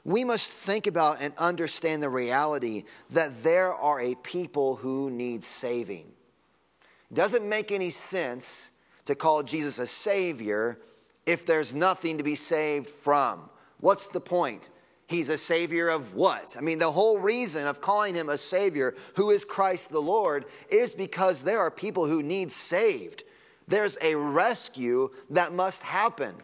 we 0.04 0.25
must 0.25 0.50
think 0.50 0.87
about 0.87 1.21
and 1.21 1.32
understand 1.38 2.02
the 2.02 2.11
reality 2.11 2.85
that 3.11 3.42
there 3.42 3.73
are 3.73 4.00
a 4.00 4.14
people 4.16 4.76
who 4.76 5.11
need 5.11 5.44
saving. 5.44 6.12
It 7.11 7.14
doesn't 7.14 7.49
make 7.49 7.71
any 7.71 7.90
sense 7.90 8.73
to 9.04 9.14
call 9.14 9.42
Jesus 9.42 9.78
a 9.78 9.87
savior 9.87 10.78
if 11.26 11.47
there's 11.47 11.75
nothing 11.75 12.18
to 12.18 12.25
be 12.25 12.35
saved 12.35 12.88
from. 12.88 13.49
What's 13.78 14.09
the 14.09 14.21
point? 14.21 14.71
He's 15.06 15.28
a 15.28 15.38
savior 15.38 15.88
of 15.88 16.14
what? 16.14 16.56
I 16.56 16.62
mean, 16.62 16.78
the 16.78 16.90
whole 16.90 17.18
reason 17.18 17.66
of 17.66 17.80
calling 17.80 18.14
him 18.14 18.28
a 18.28 18.38
savior, 18.38 18.94
who 19.16 19.30
is 19.30 19.44
Christ 19.44 19.90
the 19.90 20.00
Lord, 20.00 20.47
is 20.71 20.94
because 20.94 21.44
there 21.44 21.61
are 21.61 21.71
people 21.71 22.06
who 22.06 22.23
need 22.23 22.50
saved. 22.50 23.25
There's 23.68 23.99
a 24.00 24.14
rescue 24.14 25.11
that 25.30 25.52
must 25.52 25.82
happen. 25.82 26.35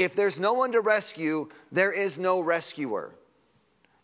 If 0.00 0.16
there's 0.16 0.40
no 0.40 0.54
one 0.54 0.72
to 0.72 0.80
rescue, 0.80 1.50
there 1.70 1.92
is 1.92 2.18
no 2.18 2.40
rescuer. 2.40 3.14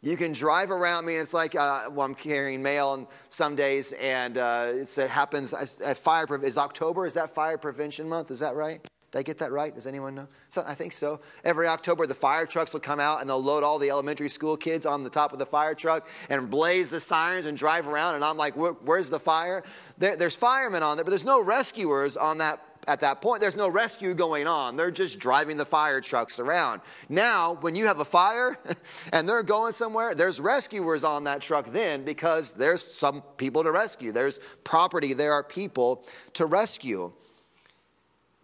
You 0.03 0.19
can 0.19 0.33
drive 0.33 0.71
around 0.71 1.07
me, 1.07 1.15
and 1.15 1.23
it's 1.23 1.33
like 1.33 1.55
uh, 1.55 1.85
well, 1.91 2.05
I'm 2.05 2.15
carrying 2.15 2.63
mail 2.63 2.93
and 2.93 3.07
some 3.31 3.57
days, 3.57 3.95
and 3.95 4.37
uh, 4.37 4.73
it 4.75 5.09
happens 5.09 5.55
at 5.81 5.97
fire. 5.97 6.27
Is 6.45 6.59
October? 6.59 7.07
Is 7.07 7.15
that 7.15 7.31
fire 7.31 7.57
prevention 7.57 8.07
month? 8.11 8.31
Is 8.31 8.41
that 8.41 8.55
right? 8.55 8.87
Did 9.11 9.19
I 9.21 9.23
get 9.23 9.39
that 9.39 9.53
right? 9.53 9.75
Does 9.75 9.87
anyone 9.87 10.15
know? 10.15 10.29
So, 10.51 10.63
I 10.67 10.75
think 10.75 10.93
so. 10.93 11.21
Every 11.45 11.67
October, 11.67 12.07
the 12.07 12.13
fire 12.13 12.45
trucks 12.45 12.75
will 12.75 12.81
come 12.81 13.01
out 13.01 13.23
and 13.23 13.31
they'll 13.31 13.43
load 13.43 13.65
all 13.65 13.79
the 13.79 13.89
elementary 13.89 14.29
school 14.29 14.59
kids 14.59 14.85
on 14.85 15.03
the 15.03 15.09
top 15.09 15.33
of 15.33 15.39
the 15.39 15.47
fire 15.47 15.75
truck 15.75 16.09
and 16.29 16.51
blaze 16.51 16.91
the 16.91 17.01
sirens 17.01 17.47
and 17.47 17.57
drive 17.57 17.89
around. 17.89 18.17
And 18.17 18.25
I'm 18.25 18.37
like, 18.37 18.53
where's 18.55 19.09
the 19.09 19.19
fire? 19.19 19.63
There, 19.97 20.15
there's 20.15 20.37
firemen 20.37 20.83
on 20.83 20.99
there, 20.99 21.05
but 21.05 21.11
there's 21.11 21.25
no 21.25 21.43
rescuers 21.43 22.19
on 22.19 22.37
that 22.39 22.63
at 22.89 23.01
that 23.01 23.21
point, 23.21 23.41
there's 23.41 23.57
no 23.57 23.69
rescue 23.69 24.15
going 24.15 24.47
on. 24.47 24.77
They're 24.77 24.91
just 24.91 25.19
driving 25.19 25.57
the 25.57 25.65
fire 25.65 26.01
trucks 26.01 26.39
around. 26.39 26.83
Now, 27.09 27.55
when 27.61 27.75
you 27.75 27.87
have 27.87 28.01
a 28.01 28.05
fire 28.05 28.59
and 29.13 29.29
they're 29.29 29.43
going 29.43 29.73
somewhere, 29.73 30.15
there's 30.15 30.41
rescuers 30.41 31.03
on 31.03 31.25
that 31.25 31.41
truck 31.41 31.67
then 31.67 32.05
because 32.05 32.55
there's 32.55 32.83
some 32.83 33.23
people 33.37 33.65
to 33.65 33.73
rescue. 33.73 34.13
There's 34.13 34.39
property, 34.63 35.15
there 35.15 35.33
are 35.33 35.43
people 35.43 36.05
to 36.35 36.47
rescue. 36.47 37.13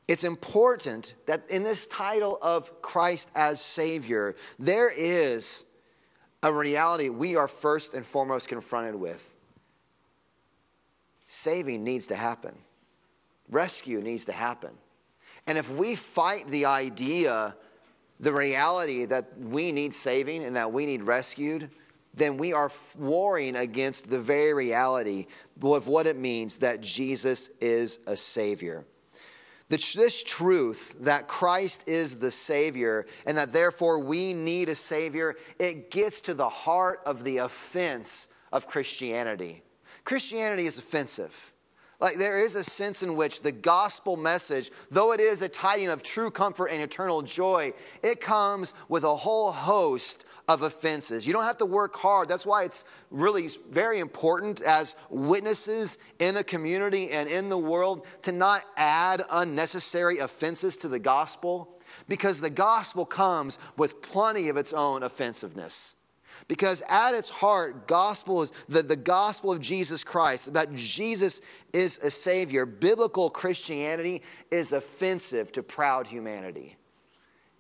It's 0.09 0.25
important 0.25 1.15
that 1.27 1.49
in 1.49 1.63
this 1.63 1.87
title 1.87 2.39
of 2.43 2.83
Christ 2.83 3.31
as 3.37 3.61
Savior, 3.61 4.35
there 4.59 4.91
is 4.93 5.67
a 6.43 6.53
reality 6.53 7.09
we 7.09 7.37
are 7.37 7.47
first 7.47 7.95
and 7.95 8.05
foremost 8.05 8.49
confronted 8.49 8.97
with. 8.97 9.35
Saving 11.29 11.85
needs 11.85 12.09
to 12.09 12.17
happen 12.17 12.59
rescue 13.53 14.01
needs 14.01 14.25
to 14.27 14.33
happen. 14.33 14.71
And 15.47 15.59
if 15.59 15.71
we 15.77 15.95
fight 15.97 16.49
the 16.49 16.67
idea, 16.67 17.57
the 18.21 18.33
reality 18.33 19.05
that 19.07 19.37
we 19.39 19.73
need 19.73 19.93
saving 19.93 20.45
and 20.45 20.57
that 20.57 20.73
we 20.73 20.87
need 20.87 21.03
rescued, 21.03 21.71
then 22.15 22.37
we 22.37 22.53
are 22.53 22.71
warring 22.99 23.57
against 23.57 24.11
the 24.11 24.19
very 24.19 24.53
reality 24.53 25.27
of 25.63 25.87
what 25.87 26.07
it 26.07 26.17
means 26.17 26.59
that 26.59 26.81
Jesus 26.81 27.49
is 27.61 27.99
a 28.07 28.17
Savior. 28.17 28.85
This 29.69 30.23
truth 30.23 30.97
that 31.01 31.29
Christ 31.29 31.89
is 31.89 32.19
the 32.19 32.31
Savior 32.31 33.07
and 33.25 33.39
that 33.39 33.55
therefore 33.55 34.01
we 34.01 34.35
need 34.35 34.69
a 34.69 34.75
Savior, 34.75 35.35
it 35.59 35.91
gets 35.91 36.21
to 36.23 36.35
the 36.35 36.49
heart 36.49 37.01
of 37.07 37.25
the 37.25 37.39
offense 37.39 38.29
of 38.53 38.69
Christianity. 38.69 39.63
Christianity 40.05 40.67
is 40.67 40.79
offensive. 40.79 41.52
Like 42.03 42.17
there 42.17 42.41
is 42.41 42.57
a 42.57 42.65
sense 42.65 43.05
in 43.05 43.15
which 43.15 43.43
the 43.43 43.53
gospel 43.53 44.17
message, 44.17 44.73
though 44.91 45.13
it 45.13 45.21
is 45.21 45.41
a 45.41 45.49
tiding 45.49 45.89
of 45.89 46.03
true 46.03 46.33
comfort 46.33 46.67
and 46.67 46.83
eternal 46.83 47.23
joy, 47.23 47.73
it 48.03 48.21
comes 48.21 48.75
with 48.89 49.05
a 49.05 49.15
whole 49.15 49.53
host 49.53 50.25
of 50.49 50.63
offenses. 50.63 51.29
You 51.29 51.33
don't 51.33 51.45
have 51.45 51.59
to 51.59 51.65
work 51.65 51.95
hard. 51.95 52.29
That's 52.29 52.45
why 52.45 52.65
it's 52.65 52.85
really 53.13 53.49
very 53.71 54.01
important 54.01 54.61
as 54.63 54.97
witnesses 55.11 55.99
in 56.19 56.37
a 56.37 56.43
community 56.43 57.13
and 57.13 57.29
in 57.29 57.49
the 57.49 57.57
world 57.57 58.05
to 58.23 58.33
not 58.33 58.65
add 58.77 59.23
unnecessary 59.31 60.19
offenses 60.19 60.77
to 60.79 60.89
the 60.89 60.99
gospel 60.99 61.79
because 62.09 62.41
the 62.41 62.51
gospel 62.51 63.07
comes 63.07 63.61
with 63.77 64.03
plenty 64.03 64.49
of 64.49 64.57
its 64.57 64.73
own 64.73 65.05
offensiveness. 65.05 65.95
Because 66.49 66.83
at 66.89 67.15
its 67.15 67.31
heart, 67.31 67.87
gospel 67.87 68.43
is 68.43 68.53
the, 68.69 68.83
the 68.83 68.97
gospel 68.97 69.53
of 69.53 69.61
Jesus 69.61 70.05
Christ, 70.05 70.55
that 70.55 70.73
Jesus 70.75 71.41
is 71.73 71.99
a 71.99 72.11
Savior. 72.11 72.67
Biblical 72.67 73.31
Christianity 73.31 74.23
is 74.51 74.73
offensive 74.73 75.53
to 75.53 75.63
proud 75.63 76.07
humanity. 76.07 76.77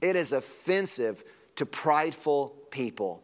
It 0.00 0.16
is 0.16 0.32
offensive 0.32 1.24
to 1.56 1.66
prideful 1.66 2.54
people. 2.70 3.22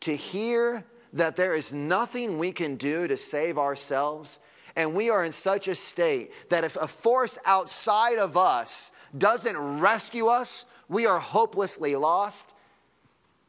To 0.00 0.14
hear 0.14 0.84
that 1.12 1.36
there 1.36 1.54
is 1.54 1.72
nothing 1.72 2.38
we 2.38 2.52
can 2.52 2.76
do 2.76 3.06
to 3.06 3.16
save 3.16 3.58
ourselves, 3.58 4.40
and 4.76 4.94
we 4.94 5.10
are 5.10 5.24
in 5.24 5.32
such 5.32 5.68
a 5.68 5.74
state 5.74 6.32
that 6.50 6.64
if 6.64 6.76
a 6.76 6.86
force 6.86 7.38
outside 7.44 8.18
of 8.18 8.36
us 8.36 8.92
doesn't 9.16 9.58
rescue 9.80 10.26
us, 10.26 10.66
we 10.88 11.06
are 11.06 11.18
hopelessly 11.18 11.96
lost 11.96 12.54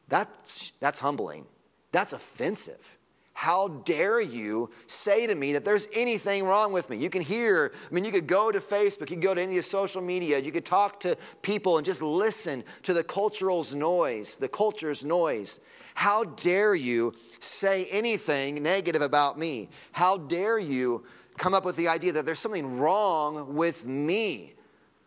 that's, 0.08 0.72
that's 0.80 1.00
humbling. 1.00 1.46
That's 1.92 2.12
offensive. 2.12 2.98
How 3.34 3.68
dare 3.68 4.20
you 4.20 4.70
say 4.86 5.26
to 5.26 5.34
me 5.34 5.54
that 5.54 5.64
there's 5.64 5.88
anything 5.94 6.44
wrong 6.44 6.72
with 6.72 6.90
me? 6.90 6.98
You 6.98 7.10
can 7.10 7.22
hear, 7.22 7.72
I 7.90 7.94
mean, 7.94 8.04
you 8.04 8.12
could 8.12 8.26
go 8.26 8.52
to 8.52 8.60
Facebook, 8.60 9.10
you 9.10 9.16
could 9.16 9.22
go 9.22 9.34
to 9.34 9.40
any 9.40 9.52
of 9.52 9.56
the 9.56 9.62
social 9.62 10.02
media, 10.02 10.38
you 10.38 10.52
could 10.52 10.66
talk 10.66 11.00
to 11.00 11.16
people 11.40 11.78
and 11.78 11.84
just 11.84 12.02
listen 12.02 12.62
to 12.82 12.92
the 12.92 13.02
cultural's 13.02 13.74
noise, 13.74 14.36
the 14.36 14.48
culture's 14.48 15.04
noise. 15.04 15.60
How 15.94 16.24
dare 16.24 16.74
you 16.74 17.14
say 17.40 17.86
anything 17.90 18.62
negative 18.62 19.02
about 19.02 19.38
me? 19.38 19.70
How 19.92 20.18
dare 20.18 20.58
you 20.58 21.04
come 21.36 21.54
up 21.54 21.64
with 21.64 21.76
the 21.76 21.88
idea 21.88 22.12
that 22.12 22.26
there's 22.26 22.38
something 22.38 22.78
wrong 22.78 23.54
with 23.54 23.86
me? 23.86 24.54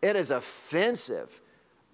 It 0.02 0.16
is 0.16 0.30
offensive. 0.30 1.40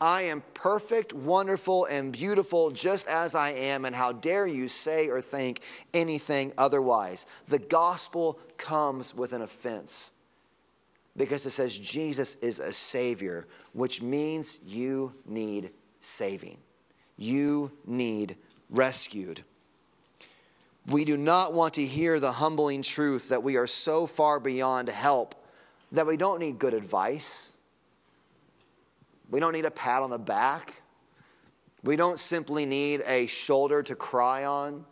I 0.02 0.23
am 0.23 0.42
perfect, 0.52 1.12
wonderful, 1.12 1.85
and 1.85 2.12
beautiful 2.12 2.73
just 2.73 3.06
as 3.06 3.37
I 3.37 3.50
am, 3.50 3.85
and 3.85 3.94
how 3.94 4.11
dare 4.11 4.49
you 4.49 4.66
say 4.66 5.06
or 5.06 5.21
think 5.21 5.61
anything 5.94 6.52
otherwise? 6.59 7.28
The 7.44 7.61
gospel 7.61 8.40
comes 8.56 9.14
with 9.14 9.32
an 9.32 9.42
offense 9.42 10.11
because 11.16 11.47
it 11.47 11.50
says 11.50 11.78
Jesus 11.78 12.35
is 12.37 12.59
a 12.59 12.73
Savior, 12.73 13.47
which 13.75 14.02
means 14.02 14.59
you 14.66 15.14
need 15.25 15.71
saving. 16.00 16.59
You 17.16 17.71
need 17.87 18.35
rescued. 18.71 19.44
We 20.88 21.04
do 21.04 21.16
not 21.16 21.52
want 21.52 21.75
to 21.75 21.87
hear 21.87 22.18
the 22.18 22.32
humbling 22.32 22.82
truth 22.82 23.28
that 23.28 23.44
we 23.44 23.56
are 23.56 23.68
so 23.68 24.09
far 24.09 24.40
beyond 24.40 24.88
help 24.88 25.37
that 25.92 26.09
we 26.09 26.16
don't 26.16 26.40
need 26.40 26.59
good 26.59 26.75
advice 26.75 27.52
We 29.32 29.40
don't 29.40 29.54
need 29.54 29.64
a 29.64 29.70
pat 29.70 30.02
on 30.02 30.10
the 30.10 30.18
back. 30.18 30.82
We 31.82 31.96
don't 31.96 32.18
simply 32.18 32.66
need 32.66 33.02
a 33.06 33.26
shoulder 33.26 33.82
to 33.82 33.96
cry 33.96 34.44
on. 34.44 34.84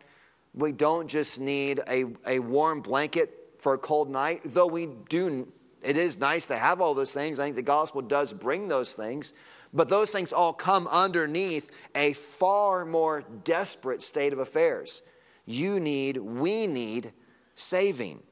We 0.54 0.73
don't 0.73 1.09
just 1.09 1.38
need 1.40 1.80
a, 1.87 2.06
a 2.26 2.38
warm 2.38 2.80
blanket 2.80 3.37
for 3.59 3.75
a 3.75 3.78
cold 3.78 4.09
night, 4.11 4.40
though 4.44 4.66
we 4.66 4.87
do, 5.11 5.47
it 5.82 5.99
is 5.99 6.18
nice 6.18 6.47
to 6.47 6.56
have 6.56 6.80
all 6.80 6.94
those 6.94 7.12
things. 7.12 7.38
I 7.38 7.44
think 7.44 7.56
the 7.56 7.62
gospel 7.62 8.00
does 8.00 8.32
bring 8.32 8.66
those 8.68 8.94
things. 8.94 9.35
But 9.75 9.90
those 9.90 10.11
things 10.11 10.32
all 10.32 10.54
come 10.54 10.88
underneath 10.88 11.70
a 11.94 12.14
far 12.14 12.87
more 12.87 13.23
desperate 13.44 14.00
state 14.00 14.32
of 14.32 14.38
affairs. 14.38 15.02
You 15.44 15.78
need, 15.78 16.16
we 16.16 16.66
need 16.66 17.12
saving. 17.54 18.23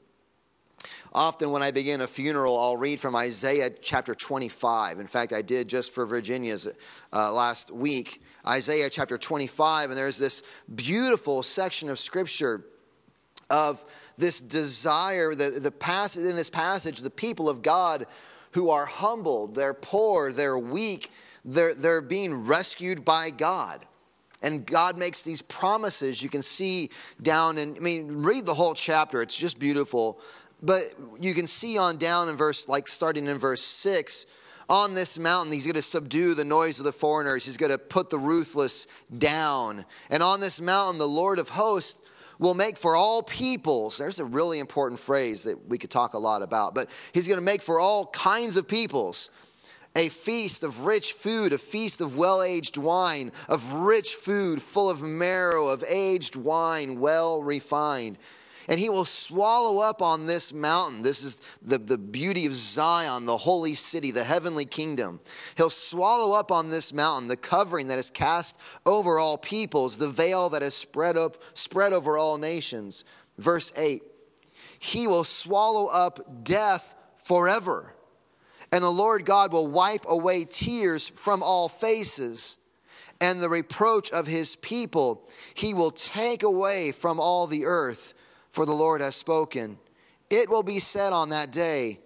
Often, 1.13 1.51
when 1.51 1.63
I 1.63 1.71
begin 1.71 2.01
a 2.01 2.07
funeral, 2.07 2.59
I'll 2.59 2.77
read 2.77 3.01
from 3.01 3.17
Isaiah 3.17 3.71
chapter 3.71 4.15
25. 4.15 4.99
In 4.99 5.07
fact, 5.07 5.33
I 5.33 5.43
did 5.43 5.69
just 5.69 5.95
for 5.95 6.05
Virginia's 6.05 6.69
uh, 7.13 7.33
last 7.33 7.71
week, 7.71 8.21
Isaiah 8.47 8.91
chapter 8.91 9.17
25, 9.17 9.91
and 9.91 9.99
there's 9.99 10.19
this 10.19 10.43
beautiful 10.75 11.43
section 11.43 11.89
of 11.89 11.99
scripture 11.99 12.65
of 13.51 13.85
this 14.19 14.41
desire, 14.41 15.35
the, 15.35 15.59
the 15.61 15.71
passage, 15.71 16.25
in 16.25 16.37
this 16.37 16.51
passage, 16.51 17.01
the 17.01 17.11
people 17.11 17.49
of 17.49 17.63
God 17.63 18.07
who 18.53 18.71
are 18.71 18.87
humbled, 18.87 19.55
they're 19.55 19.75
poor, 19.75 20.33
they're 20.33 20.59
weak, 20.59 21.11
they're, 21.45 21.75
they're 21.75 22.01
being 22.01 22.45
rescued 22.47 23.05
by 23.05 23.31
God. 23.31 23.85
And 24.43 24.65
God 24.65 24.99
makes 24.99 25.23
these 25.23 25.43
promises. 25.43 26.23
You 26.23 26.29
can 26.29 26.43
see 26.43 26.91
down 27.21 27.59
and 27.59 27.77
I 27.77 27.81
mean, 27.81 28.23
read 28.23 28.47
the 28.47 28.55
whole 28.55 28.75
chapter. 28.75 29.21
It's 29.21 29.37
just 29.37 29.59
beautiful. 29.59 30.21
But 30.63 30.83
you 31.21 31.35
can 31.35 31.47
see 31.47 31.79
on 31.79 31.99
down 31.99 32.29
in 32.29 32.37
verse, 32.37 32.69
like 32.69 32.89
starting 32.89 33.27
in 33.27 33.39
verse 33.39 33.63
six, 33.63 34.27
on 34.69 34.95
this 34.95 35.19
mountain, 35.19 35.53
he's 35.53 35.65
going 35.65 35.77
to 35.77 35.83
subdue 35.83 36.35
the 36.35 36.45
noise 36.45 36.79
of 36.79 36.85
the 36.85 36.93
foreigners. 36.93 37.45
He's 37.45 37.57
going 37.57 37.73
to 37.73 37.79
put 37.79 38.11
the 38.11 38.19
ruthless 38.19 38.87
down. 39.17 39.85
And 40.11 40.23
on 40.23 40.41
this 40.41 40.61
mountain, 40.61 40.99
the 40.99 41.09
Lord 41.09 41.39
of 41.39 41.49
hosts 41.49 42.01
will 42.39 42.55
make 42.55 42.77
for 42.77 42.95
all 42.95 43.23
peoples. 43.23 43.99
There's 43.99 44.21
a 44.21 44.25
really 44.25 44.59
important 44.59 45.01
phrase 45.01 45.45
that 45.45 45.69
we 45.69 45.79
could 45.79 45.91
talk 45.91 46.15
a 46.15 46.19
lot 46.19 46.43
about, 46.43 46.75
but 46.75 46.91
he's 47.13 47.27
going 47.27 47.39
to 47.39 47.45
make 47.45 47.63
for 47.63 47.81
all 47.81 48.07
kinds 48.07 48.57
of 48.57 48.69
peoples 48.69 49.31
a 49.97 50.09
feast 50.09 50.63
of 50.63 50.85
rich 50.85 51.13
food, 51.13 51.53
a 51.53 51.59
feast 51.59 52.01
of 52.01 52.17
well 52.17 52.43
aged 52.43 52.77
wine, 52.77 53.33
of 53.49 53.73
rich 53.73 54.15
food 54.15 54.63
full 54.63 54.91
of 54.91 55.03
marrow, 55.03 55.69
of 55.69 55.83
aged 55.89 56.37
wine 56.37 57.01
well 57.01 57.43
refined. 57.43 58.19
And 58.69 58.79
he 58.79 58.91
will 58.91 59.07
swallow 59.07 59.81
up 59.81 60.03
on 60.03 60.27
this 60.27 60.53
mountain. 60.53 61.03
This 61.03 61.23
is 61.23 61.41
the, 61.63 61.79
the 61.79 61.97
beauty 61.97 62.45
of 62.47 62.55
Zion, 62.55 63.25
the 63.25 63.39
holy 63.39 63.75
city, 63.75 64.11
the 64.11 64.25
heavenly 64.25 64.67
kingdom. 64.67 65.21
He'll 65.57 65.71
swallow 65.71 66.35
up 66.35 66.53
on 66.53 66.71
this 66.71 66.93
mountain 66.93 67.29
the 67.29 67.37
covering 67.37 67.89
that 67.89 67.99
is 67.99 68.11
cast 68.11 68.61
over 68.85 69.19
all 69.19 69.39
peoples, 69.39 69.97
the 69.97 70.11
veil 70.11 70.51
that 70.51 70.63
is 70.63 70.75
spread 70.75 71.17
up, 71.17 71.39
spread 71.55 71.93
over 71.93 72.19
all 72.19 72.37
nations. 72.37 73.05
Verse 73.39 73.73
8 73.77 74.03
He 74.79 75.07
will 75.07 75.25
swallow 75.25 75.87
up 75.87 76.45
death 76.45 76.95
forever 77.25 77.95
and 78.71 78.85
the 78.85 78.91
Lord 78.91 79.25
God 79.25 79.53
will 79.53 79.67
wipe 79.67 80.05
away 80.09 80.45
tears 80.45 81.09
from 81.09 81.43
all 81.43 81.69
faces, 81.69 82.59
and 83.21 83.41
the 83.41 83.49
reproach 83.49 84.11
of 84.13 84.27
his 84.27 84.57
people 84.57 85.29
he 85.55 85.75
will 85.75 85.91
take 85.91 86.43
away 86.43 86.93
from 86.93 87.19
all 87.19 87.47
the 87.47 87.65
earth, 87.65 88.15
for 88.59 88.67
the 88.67 88.73
Lord 88.73 89.01
has 89.01 89.15
spoken. 89.15 89.79
It 90.31 90.49
will 90.49 90.65
be 90.65 90.81
said 90.81 91.13
on 91.13 91.29
that 91.29 91.53
day, 91.53 92.01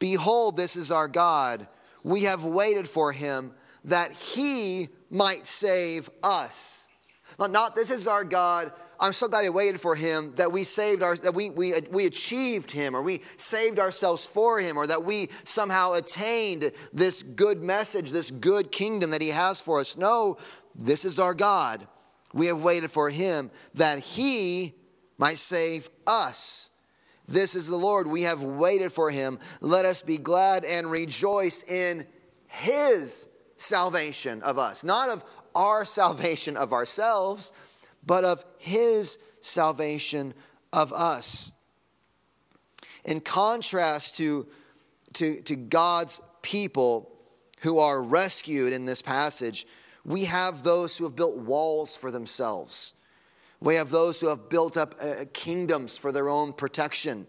Behold, 0.00 0.56
this 0.56 0.74
is 0.74 0.90
our 0.90 1.06
God. 1.06 1.68
We 2.02 2.24
have 2.24 2.42
waited 2.42 2.88
for 2.88 3.12
him 3.12 3.52
that 3.84 4.12
he 4.12 4.88
might 5.10 5.46
save 5.46 6.10
us. 6.20 6.90
Not, 7.38 7.76
this 7.76 7.92
is 7.92 8.08
our 8.08 8.24
God 8.24 8.72
I'm 8.98 9.12
so 9.12 9.26
glad 9.26 9.44
I 9.44 9.48
waited 9.50 9.80
for 9.80 9.96
him 9.96 10.32
that 10.36 10.50
we 10.52 10.62
saved 10.62 11.02
our, 11.02 11.16
that 11.16 11.34
we, 11.34 11.50
we, 11.50 11.74
we 11.90 12.06
achieved 12.06 12.70
him 12.70 12.94
or 12.96 13.02
we 13.02 13.22
saved 13.36 13.80
ourselves 13.80 14.24
for 14.24 14.60
him 14.60 14.76
or 14.76 14.86
that 14.86 15.04
we 15.04 15.28
somehow 15.42 15.94
attained 15.94 16.70
this 16.92 17.24
good 17.24 17.64
message, 17.64 18.10
this 18.10 18.30
good 18.30 18.70
kingdom 18.70 19.10
that 19.10 19.20
he 19.20 19.30
has 19.30 19.60
for 19.60 19.80
us. 19.80 19.96
No, 19.96 20.36
this 20.76 21.04
is 21.04 21.18
our 21.18 21.34
God. 21.34 21.86
We 22.32 22.46
have 22.46 22.62
waited 22.62 22.92
for 22.92 23.10
him 23.10 23.50
that 23.74 23.98
he 23.98 24.74
might 25.22 25.38
save 25.38 25.88
us. 26.04 26.72
This 27.28 27.54
is 27.54 27.68
the 27.68 27.76
Lord. 27.76 28.08
We 28.08 28.22
have 28.22 28.42
waited 28.42 28.90
for 28.90 29.08
him. 29.08 29.38
Let 29.60 29.84
us 29.84 30.02
be 30.02 30.18
glad 30.18 30.64
and 30.64 30.90
rejoice 30.90 31.62
in 31.62 32.04
his 32.48 33.28
salvation 33.56 34.42
of 34.42 34.58
us, 34.58 34.82
not 34.82 35.10
of 35.10 35.24
our 35.54 35.84
salvation 36.00 36.56
of 36.56 36.72
ourselves 36.72 37.52
but 38.04 38.24
of 38.24 38.44
his 38.58 39.20
salvation 39.40 40.34
of 40.72 40.92
us. 40.92 41.52
In 43.04 43.20
contrast 43.20 44.16
to, 44.16 44.48
to, 45.12 45.40
to 45.42 45.54
God's 45.54 46.20
people 46.42 47.12
who 47.60 47.78
are 47.78 48.02
rescued 48.02 48.72
in 48.72 48.86
this 48.86 49.02
passage, 49.02 49.68
we 50.04 50.24
have 50.24 50.64
those 50.64 50.96
who 50.96 51.04
have 51.04 51.14
built 51.14 51.38
walls 51.38 51.96
for 51.96 52.10
themselves. 52.10 52.94
We 53.62 53.76
have 53.76 53.90
those 53.90 54.20
who 54.20 54.28
have 54.28 54.48
built 54.48 54.76
up 54.76 54.96
uh, 55.00 55.24
kingdoms 55.32 55.96
for 55.96 56.10
their 56.10 56.28
own 56.28 56.52
protection. 56.52 57.28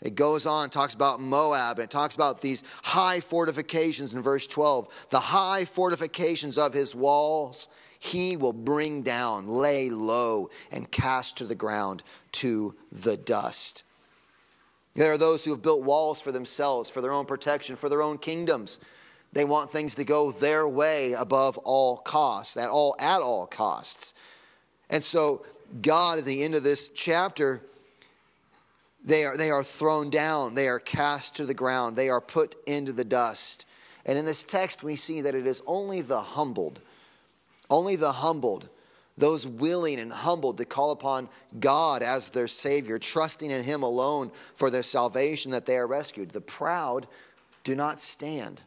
It 0.00 0.14
goes 0.14 0.46
on, 0.46 0.70
talks 0.70 0.94
about 0.94 1.20
Moab, 1.20 1.78
and 1.78 1.84
it 1.84 1.90
talks 1.90 2.14
about 2.14 2.40
these 2.40 2.64
high 2.82 3.20
fortifications 3.20 4.14
in 4.14 4.22
verse 4.22 4.46
12. 4.46 5.08
The 5.10 5.20
high 5.20 5.66
fortifications 5.66 6.56
of 6.56 6.72
his 6.72 6.94
walls 6.94 7.68
he 7.98 8.36
will 8.36 8.52
bring 8.54 9.02
down, 9.02 9.48
lay 9.48 9.90
low, 9.90 10.48
and 10.72 10.90
cast 10.90 11.38
to 11.38 11.44
the 11.44 11.54
ground 11.54 12.02
to 12.32 12.74
the 12.90 13.16
dust. 13.16 13.84
There 14.94 15.12
are 15.12 15.18
those 15.18 15.44
who 15.44 15.50
have 15.50 15.62
built 15.62 15.82
walls 15.84 16.22
for 16.22 16.32
themselves, 16.32 16.88
for 16.88 17.02
their 17.02 17.12
own 17.12 17.26
protection, 17.26 17.76
for 17.76 17.88
their 17.88 18.02
own 18.02 18.16
kingdoms. 18.16 18.80
They 19.32 19.44
want 19.44 19.68
things 19.68 19.94
to 19.96 20.04
go 20.04 20.30
their 20.30 20.66
way 20.66 21.12
above 21.12 21.58
all 21.58 21.98
costs, 21.98 22.56
at 22.56 22.70
all, 22.70 22.96
at 22.98 23.20
all 23.20 23.46
costs. 23.46 24.14
And 24.88 25.02
so, 25.02 25.44
God, 25.82 26.18
at 26.18 26.24
the 26.24 26.42
end 26.42 26.54
of 26.54 26.62
this 26.62 26.90
chapter, 26.90 27.62
they 29.04 29.24
are, 29.24 29.36
they 29.36 29.50
are 29.50 29.62
thrown 29.62 30.10
down, 30.10 30.54
they 30.54 30.68
are 30.68 30.78
cast 30.78 31.36
to 31.36 31.46
the 31.46 31.54
ground, 31.54 31.96
they 31.96 32.08
are 32.08 32.20
put 32.20 32.56
into 32.66 32.92
the 32.92 33.04
dust. 33.04 33.66
And 34.04 34.16
in 34.18 34.24
this 34.24 34.44
text, 34.44 34.82
we 34.82 34.96
see 34.96 35.20
that 35.22 35.34
it 35.34 35.46
is 35.46 35.62
only 35.66 36.00
the 36.00 36.20
humbled 36.20 36.80
only 37.70 37.96
the 37.96 38.12
humbled, 38.12 38.68
those 39.18 39.46
willing 39.46 39.98
and 39.98 40.12
humbled 40.12 40.58
to 40.58 40.64
call 40.64 40.90
upon 40.90 41.28
God 41.58 42.02
as 42.02 42.30
their 42.30 42.48
Savior, 42.48 42.98
trusting 42.98 43.50
in 43.50 43.62
Him 43.62 43.82
alone 43.82 44.30
for 44.54 44.70
their 44.70 44.82
salvation, 44.82 45.52
that 45.52 45.66
they 45.66 45.76
are 45.76 45.86
rescued. 45.86 46.30
The 46.30 46.40
proud 46.40 47.06
do 47.64 47.74
not 47.74 48.00
stand. 48.00 48.62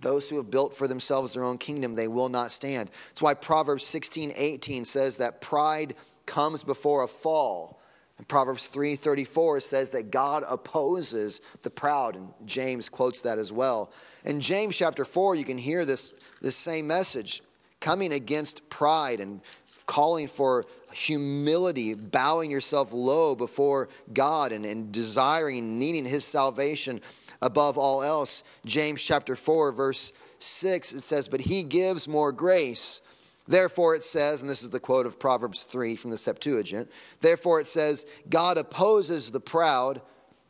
Those 0.00 0.30
who 0.30 0.36
have 0.36 0.50
built 0.50 0.74
for 0.74 0.88
themselves 0.88 1.34
their 1.34 1.44
own 1.44 1.58
kingdom, 1.58 1.94
they 1.94 2.08
will 2.08 2.28
not 2.28 2.50
stand. 2.50 2.90
That's 3.08 3.22
why 3.22 3.34
Proverbs 3.34 3.84
16, 3.84 4.32
18 4.34 4.84
says 4.84 5.18
that 5.18 5.40
pride 5.40 5.94
comes 6.26 6.64
before 6.64 7.02
a 7.02 7.08
fall. 7.08 7.80
And 8.16 8.28
Proverbs 8.28 8.68
3:34 8.68 9.62
says 9.62 9.90
that 9.90 10.10
God 10.10 10.44
opposes 10.48 11.40
the 11.62 11.70
proud, 11.70 12.16
and 12.16 12.34
James 12.44 12.90
quotes 12.90 13.22
that 13.22 13.38
as 13.38 13.50
well. 13.50 13.90
In 14.24 14.40
James 14.40 14.76
chapter 14.76 15.06
4, 15.06 15.34
you 15.36 15.44
can 15.44 15.56
hear 15.56 15.86
this, 15.86 16.12
this 16.42 16.54
same 16.54 16.86
message 16.86 17.42
coming 17.80 18.12
against 18.12 18.68
pride 18.68 19.20
and 19.20 19.40
calling 19.86 20.28
for 20.28 20.66
humility, 20.92 21.94
bowing 21.94 22.50
yourself 22.50 22.92
low 22.92 23.34
before 23.34 23.88
God 24.12 24.52
and, 24.52 24.64
and 24.64 24.92
desiring, 24.92 25.78
needing 25.78 26.04
His 26.04 26.24
salvation 26.24 27.00
above 27.42 27.78
all 27.78 28.02
else. 28.02 28.44
James 28.64 29.02
chapter 29.02 29.36
4, 29.36 29.72
verse 29.72 30.12
6, 30.38 30.92
it 30.92 31.00
says, 31.00 31.28
But 31.28 31.42
He 31.42 31.62
gives 31.62 32.08
more 32.08 32.32
grace. 32.32 33.02
Therefore, 33.48 33.94
it 33.94 34.02
says, 34.02 34.42
and 34.42 34.50
this 34.50 34.62
is 34.62 34.70
the 34.70 34.80
quote 34.80 35.06
of 35.06 35.18
Proverbs 35.18 35.64
3 35.64 35.96
from 35.96 36.10
the 36.10 36.18
Septuagint, 36.18 36.90
therefore 37.20 37.60
it 37.60 37.66
says, 37.66 38.06
God 38.28 38.58
opposes 38.58 39.30
the 39.30 39.40
proud, 39.40 40.02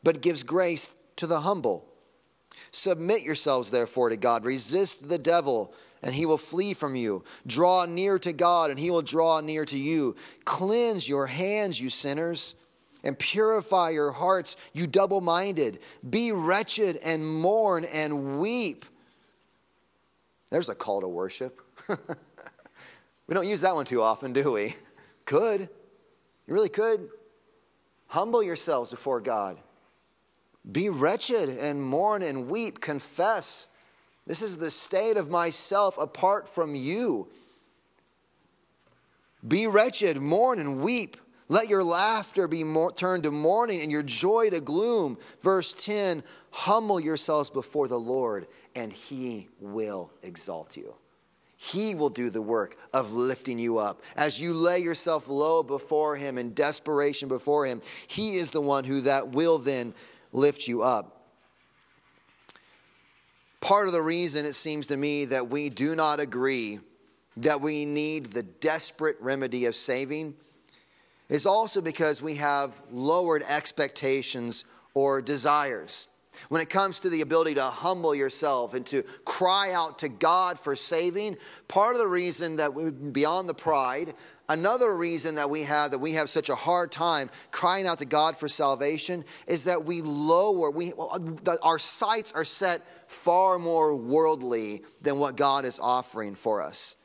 but 0.03 0.21
gives 0.21 0.43
grace 0.43 0.95
to 1.17 1.27
the 1.27 1.41
humble. 1.41 1.87
Submit 2.73 3.23
yourselves, 3.23 3.71
therefore, 3.71 4.11
to 4.11 4.17
God. 4.17 4.45
Resist 4.45 5.09
the 5.09 5.19
devil 5.19 5.75
and 6.03 6.15
he 6.15 6.27
will 6.27 6.39
flee 6.39 6.75
from 6.75 6.97
you. 6.97 7.25
Draw 7.47 7.87
near 7.87 8.19
to 8.21 8.33
God, 8.33 8.71
and 8.71 8.79
he 8.79 8.91
will 8.91 9.03
draw 9.03 9.41
near 9.41 9.65
to 9.67 9.79
you. 9.79 10.17
Cleanse 10.45 11.09
your 11.09 11.27
hands, 11.27 11.81
you 11.81 11.91
sinners, 11.91 12.55
and 13.05 13.19
purify 13.19 13.91
your 13.91 14.13
hearts, 14.13 14.57
you 14.73 14.87
double 14.87 15.21
minded. 15.21 15.79
Be 16.09 16.33
wretched 16.33 16.97
and 17.05 17.27
mourn 17.27 17.85
and 17.85 18.41
weep. 18.41 18.85
There's 20.51 20.69
a 20.69 20.75
call 20.75 21.01
to 21.01 21.09
worship. 21.09 21.61
we 21.89 23.35
don't 23.35 23.49
use 23.49 23.61
that 23.63 23.75
one 23.75 23.85
too 23.85 24.03
often, 24.03 24.33
do 24.33 24.53
we? 24.53 24.75
Could. 25.25 25.63
You 26.47 26.55
really 26.55 26.69
could. 26.69 27.09
Humble 28.09 28.43
yourselves 28.43 28.91
before 28.91 29.21
God. 29.21 29.57
Be 30.71 30.89
wretched 30.89 31.49
and 31.49 31.83
mourn 31.83 32.23
and 32.23 32.49
weep. 32.49 32.81
Confess 32.81 33.69
This 34.27 34.43
is 34.43 34.59
the 34.59 34.71
state 34.71 35.17
of 35.17 35.31
myself 35.31 35.97
apart 35.97 36.49
from 36.49 36.75
you. 36.75 37.29
Be 39.47 39.67
wretched, 39.67 40.19
mourn 40.19 40.59
and 40.59 40.81
weep. 40.81 41.17
Let 41.51 41.69
your 41.69 41.83
laughter 41.83 42.47
be 42.47 42.63
more, 42.63 42.93
turned 42.93 43.25
to 43.25 43.33
mourning 43.33 43.83
and 43.83 43.91
your 43.91 44.05
joy 44.05 44.51
to 44.51 44.61
gloom. 44.61 45.19
Verse 45.43 45.75
10 45.75 46.23
Humble 46.53 47.01
yourselves 47.01 47.51
before 47.51 47.89
the 47.89 47.99
Lord, 47.99 48.47
and 48.77 48.93
he 48.93 49.49
will 49.61 50.13
exalt 50.23 50.77
you. 50.77 50.95
He 51.57 51.97
will 51.97 52.09
do 52.09 52.31
the 52.31 52.41
work 52.41 52.77
of 52.95 53.15
lifting 53.15 53.59
you 53.59 53.79
up. 53.79 54.01
As 54.17 54.41
you 54.41 54.55
lay 54.55 54.79
yourself 54.79 55.29
low 55.29 55.63
before 55.63 56.17
Him 56.17 56.39
in 56.39 56.55
desperation 56.55 57.29
before 57.29 57.67
Him, 57.67 57.83
He 58.07 58.37
is 58.37 58.51
the 58.51 58.63
one 58.63 58.85
who 58.85 59.03
that 59.03 59.31
will 59.31 59.59
then 59.59 59.93
lift 60.33 60.69
you 60.69 60.83
up. 60.83 61.27
Part 63.61 63.89
of 63.89 63.93
the 63.93 64.01
reason 64.01 64.47
it 64.47 64.55
seems 64.55 64.87
to 64.87 64.97
me 64.97 65.27
that 65.27 65.51
we 65.51 65.69
do 65.69 65.95
not 65.95 66.19
agree 66.19 66.79
that 67.37 67.61
we 67.61 67.85
need 67.85 68.27
the 68.27 68.43
desperate 68.43 69.17
remedy 69.21 69.67
of 69.67 69.75
saving 69.75 70.35
is 71.31 71.47
also 71.47 71.81
because 71.81 72.21
we 72.21 72.35
have 72.35 72.83
lowered 72.91 73.43
expectations 73.49 74.65
or 74.93 75.23
desires. 75.23 76.09
When 76.49 76.61
it 76.61 76.71
comes 76.71 77.01
to 77.01 77.11
the 77.11 77.23
ability 77.23 77.55
to 77.55 77.65
humble 77.65 78.15
yourself 78.15 78.75
and 78.75 78.87
to 78.87 79.03
cry 79.25 79.73
out 79.73 79.99
to 80.01 80.09
God 80.09 80.59
for 80.59 80.77
saving, 80.77 81.37
part 81.67 81.95
of 81.95 82.01
the 82.01 82.07
reason 82.07 82.57
that 82.57 82.73
we, 82.73 82.91
beyond 82.91 83.49
the 83.49 83.55
pride, 83.55 84.15
another 84.49 84.97
reason 84.97 85.35
that 85.37 85.51
we 85.51 85.65
have 85.65 85.91
that 85.91 85.99
we 85.99 86.15
have 86.15 86.31
such 86.31 86.49
a 86.49 86.55
hard 86.55 86.93
time 86.93 87.31
crying 87.51 87.87
out 87.87 87.99
to 87.99 88.05
God 88.05 88.37
for 88.37 88.49
salvation 88.49 89.25
is 89.49 89.65
that 89.65 89.85
we 89.85 90.03
lower, 90.03 90.71
we, 90.71 90.93
our 91.63 91.79
sights 91.79 92.33
are 92.33 92.45
set 92.45 92.83
far 93.11 93.59
more 93.59 93.97
worldly 93.97 94.83
than 95.03 95.19
what 95.19 95.37
God 95.37 95.65
is 95.65 95.81
offering 95.81 96.35
for 96.37 96.63
us. 96.63 96.97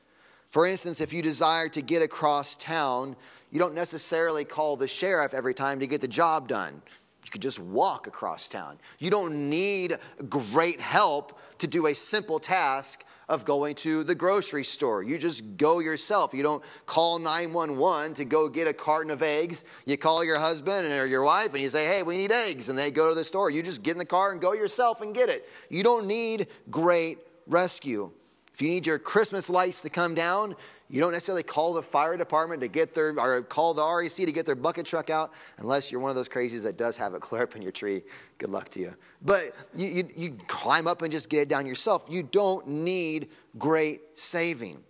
For 0.55 0.65
instance, 0.65 1.01
if 1.01 1.11
you 1.11 1.21
desire 1.21 1.67
to 1.67 1.81
get 1.81 2.01
across 2.01 2.55
town, 2.55 3.17
you 3.51 3.59
don't 3.59 3.73
necessarily 3.73 4.45
call 4.45 4.77
the 4.77 4.87
sheriff 4.87 5.33
every 5.33 5.53
time 5.53 5.81
to 5.81 5.85
get 5.85 5.99
the 5.99 6.07
job 6.07 6.47
done. 6.47 6.81
You 7.25 7.29
could 7.29 7.41
just 7.41 7.59
walk 7.59 8.07
across 8.07 8.47
town. 8.47 8.79
You 8.97 9.09
don't 9.09 9.49
need 9.49 9.97
great 10.29 10.79
help 10.79 11.37
to 11.57 11.67
do 11.67 11.87
a 11.87 11.93
simple 11.93 12.39
task 12.39 13.03
of 13.27 13.43
going 13.43 13.75
to 13.75 14.05
the 14.05 14.15
grocery 14.15 14.63
store. 14.63 15.03
You 15.03 15.17
just 15.17 15.57
go 15.57 15.79
yourself. 15.79 16.33
You 16.33 16.43
don't 16.43 16.63
call 16.85 17.19
911 17.19 18.13
to 18.13 18.23
go 18.23 18.47
get 18.47 18.65
a 18.65 18.73
carton 18.73 19.11
of 19.11 19.21
eggs. 19.21 19.65
You 19.85 19.97
call 19.97 20.23
your 20.23 20.39
husband 20.39 20.87
or 20.93 21.05
your 21.05 21.23
wife 21.23 21.51
and 21.51 21.61
you 21.61 21.67
say, 21.67 21.85
hey, 21.85 22.01
we 22.01 22.15
need 22.15 22.31
eggs. 22.31 22.69
And 22.69 22.79
they 22.79 22.91
go 22.91 23.09
to 23.09 23.15
the 23.15 23.25
store. 23.25 23.49
You 23.49 23.61
just 23.61 23.83
get 23.83 23.91
in 23.91 23.97
the 23.97 24.05
car 24.05 24.31
and 24.31 24.39
go 24.39 24.53
yourself 24.53 25.01
and 25.01 25.13
get 25.13 25.27
it. 25.27 25.49
You 25.69 25.83
don't 25.83 26.07
need 26.07 26.47
great 26.71 27.17
rescue. 27.45 28.13
If 28.55 28.61
you 28.61 28.69
need 28.69 28.87
your 28.87 28.97
Christmas 28.97 29.49
lights 29.49 29.81
to 29.81 29.89
come 29.89 30.15
down, 30.15 30.55
you 30.89 31.01
don't 31.01 31.11
necessarily 31.11 31.43
call 31.43 31.73
the 31.73 31.81
fire 31.81 32.15
department 32.15 32.61
to 32.61 32.69
get 32.69 32.93
their, 32.93 33.13
or 33.19 33.41
call 33.41 33.73
the 33.73 33.83
REC 33.83 34.13
to 34.25 34.31
get 34.31 34.45
their 34.45 34.55
bucket 34.55 34.85
truck 34.85 35.09
out, 35.09 35.33
unless 35.57 35.91
you're 35.91 35.99
one 35.99 36.09
of 36.09 36.15
those 36.15 36.29
crazies 36.29 36.63
that 36.63 36.77
does 36.77 36.95
have 36.95 37.13
it 37.15 37.19
clear 37.19 37.49
in 37.53 37.61
your 37.61 37.73
tree. 37.73 38.01
Good 38.37 38.49
luck 38.49 38.69
to 38.69 38.79
you. 38.79 38.93
But 39.21 39.51
you, 39.75 39.87
you, 39.87 40.09
you 40.15 40.37
climb 40.47 40.87
up 40.87 41.01
and 41.01 41.11
just 41.11 41.29
get 41.29 41.41
it 41.41 41.49
down 41.49 41.65
yourself. 41.65 42.07
You 42.09 42.23
don't 42.23 42.65
need 42.65 43.27
great 43.57 43.99
saving. 44.17 44.81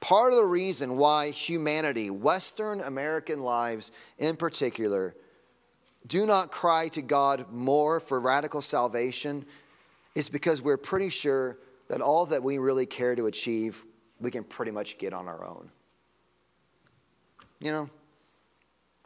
Part 0.00 0.32
of 0.32 0.36
the 0.36 0.44
reason 0.44 0.98
why 0.98 1.30
humanity, 1.30 2.10
Western 2.10 2.82
American 2.82 3.40
lives 3.40 3.90
in 4.18 4.36
particular, 4.36 5.16
do 6.06 6.26
not 6.26 6.52
cry 6.52 6.88
to 6.88 7.00
God 7.00 7.46
more 7.50 8.00
for 8.00 8.20
radical 8.20 8.60
salvation 8.60 9.46
is 10.14 10.28
because 10.28 10.60
we're 10.60 10.76
pretty 10.76 11.08
sure 11.08 11.56
that 11.88 12.00
all 12.00 12.26
that 12.26 12.42
we 12.42 12.58
really 12.58 12.86
care 12.86 13.14
to 13.14 13.26
achieve, 13.26 13.84
we 14.20 14.30
can 14.30 14.44
pretty 14.44 14.70
much 14.70 14.98
get 14.98 15.12
on 15.12 15.26
our 15.28 15.44
own. 15.44 15.70
You 17.60 17.72
know, 17.72 17.90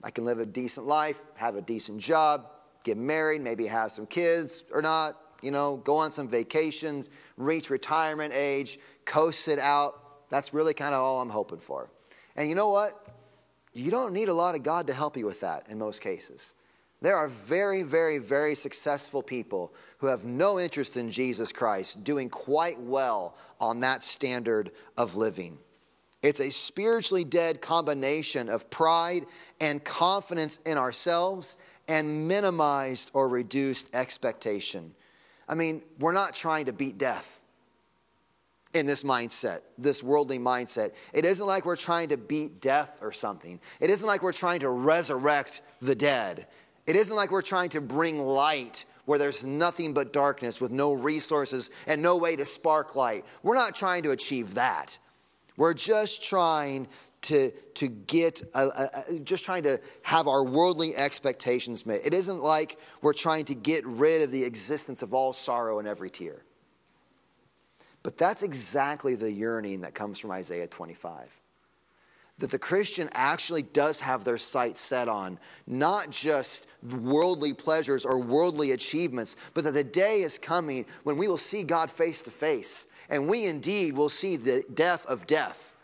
I 0.05 0.11
can 0.11 0.25
live 0.25 0.41
a 0.41 0.47
decent 0.47 0.87
life, 0.87 1.21
have 1.37 1.57
a 1.57 1.63
decent 1.63 2.01
job, 2.01 2.47
get 2.85 2.99
married, 2.99 3.41
maybe 3.41 3.67
have 3.67 3.93
some 3.93 4.07
kids 4.07 4.65
or 4.73 4.83
not, 4.83 5.19
you 5.43 5.51
know, 5.51 5.77
go 5.79 5.97
on 5.97 6.13
some 6.13 6.29
vacations, 6.29 7.11
reach 7.37 7.71
retirement 7.71 8.35
age, 8.35 8.79
coast 9.05 9.49
it 9.49 9.59
out. 9.59 10.29
That's 10.31 10.53
really 10.53 10.75
kind 10.75 10.95
of 10.95 11.03
all 11.03 11.21
I'm 11.21 11.31
hoping 11.31 11.59
for. 11.59 11.91
And 12.37 12.49
you 12.49 12.55
know 12.55 12.71
what? 12.71 12.95
You 13.75 13.91
don't 13.91 14.13
need 14.13 14.29
a 14.29 14.35
lot 14.35 14.55
of 14.55 14.63
God 14.63 14.87
to 14.89 14.95
help 14.95 15.17
you 15.17 15.25
with 15.25 15.41
that 15.41 15.69
in 15.69 15.79
most 15.79 16.01
cases. 16.01 16.55
There 17.03 17.17
are 17.17 17.27
very, 17.27 17.83
very, 17.83 18.19
very 18.19 18.55
successful 18.55 19.23
people 19.23 19.75
who 19.99 20.07
have 20.07 20.25
no 20.25 20.61
interest 20.61 20.97
in 20.97 21.11
Jesus 21.11 21.53
Christ 21.53 22.05
doing 22.05 22.31
quite 22.31 22.81
well 22.81 23.37
on 23.61 23.81
that 23.81 24.03
standard 24.03 24.71
of 24.97 25.17
living. 25.17 25.59
It's 26.23 26.39
a 26.39 26.51
spiritually 26.51 27.25
dead 27.25 27.61
combination 27.61 28.49
of 28.49 28.71
pride 28.71 29.27
and 29.61 29.83
confidence 29.83 30.59
in 30.59 30.79
ourselves 30.79 31.57
and 31.89 32.29
minimized 32.29 33.11
or 33.15 33.29
reduced 33.29 33.93
expectation. 33.95 34.95
I 35.49 35.57
mean, 35.57 35.83
we're 35.99 36.13
not 36.13 36.35
trying 36.35 36.67
to 36.67 36.73
beat 36.73 36.99
death 36.99 37.43
in 38.75 38.87
this 38.87 39.03
mindset, 39.03 39.61
this 39.77 40.03
worldly 40.03 40.39
mindset. 40.39 40.95
It 41.13 41.25
isn't 41.25 41.47
like 41.47 41.67
we're 41.67 41.77
trying 41.77 42.09
to 42.09 42.17
beat 42.17 42.61
death 42.61 42.99
or 43.03 43.13
something. 43.13 43.61
It 43.81 43.91
isn't 43.91 44.07
like 44.07 44.23
we're 44.23 44.33
trying 44.33 44.61
to 44.61 44.71
resurrect 44.71 45.63
the 45.81 45.95
dead. 45.95 46.47
It 46.87 46.97
isn't 46.97 47.15
like 47.15 47.31
we're 47.31 47.43
trying 47.43 47.71
to 47.71 47.81
bring 47.81 48.19
light 48.19 48.85
where 49.05 49.19
there's 49.19 49.45
nothing 49.45 49.95
but 49.95 50.13
darkness 50.13 50.61
with 50.61 50.71
no 50.71 50.93
resources 50.93 51.71
and 51.87 52.03
no 52.03 52.17
way 52.19 52.37
to 52.37 52.45
spark 52.45 52.95
light. 52.95 53.25
We're 53.43 53.55
not 53.55 53.75
trying 53.75 54.05
to 54.05 54.11
achieve 54.11 54.55
that. 54.55 54.99
We're 55.57 55.75
just 55.75 56.25
trying 56.25 56.89
to, 57.23 57.53
to 57.75 57.89
get, 57.89 58.43
a, 58.55 58.69
a, 59.09 59.19
just 59.21 59.45
trying 59.45 59.65
to 59.65 59.81
have 60.03 60.27
our 60.27 60.45
worldly 60.45 60.97
expectations 60.97 61.87
met. 61.87 62.01
It 62.05 62.15
isn't 62.15 62.41
like 62.41 62.79
we're 63.01 63.13
trying 63.13 63.45
to 63.47 63.55
get 63.55 63.85
rid 63.87 64.23
of 64.23 64.31
the 64.31 64.45
existence 64.45 65.03
of 65.03 65.15
all 65.15 65.33
sorrow 65.33 65.79
and 65.79 65.87
every 65.87 66.11
tear. 66.11 66.45
But 68.03 68.19
that's 68.19 68.43
exactly 68.43 69.15
the 69.15 69.31
yearning 69.31 69.83
that 69.83 69.95
comes 69.95 70.19
from 70.19 70.33
Isaiah 70.33 70.67
25 70.67 71.42
that 72.39 72.51
the 72.51 72.59
Christian 72.59 73.09
actually 73.13 73.63
does 73.63 74.01
have 74.01 74.25
their 74.25 74.39
sights 74.39 74.81
set 74.81 75.09
on 75.09 75.39
not 75.67 76.11
just 76.11 76.67
worldly 76.83 77.55
pleasures 77.55 78.05
or 78.05 78.19
worldly 78.19 78.73
achievements, 78.73 79.37
but 79.55 79.65
that 79.65 79.73
the 79.73 79.85
day 79.85 80.23
is 80.23 80.39
coming 80.39 80.85
when 81.05 81.17
we 81.17 81.29
will 81.29 81.37
see 81.37 81.63
God 81.63 81.91
face 81.91 82.21
to 82.23 82.31
face, 82.31 82.89
and 83.09 83.29
we 83.29 83.47
indeed 83.47 83.95
will 83.95 84.09
see 84.09 84.37
the 84.37 84.65
death 84.75 85.07
of 85.07 85.27
death 85.27 85.77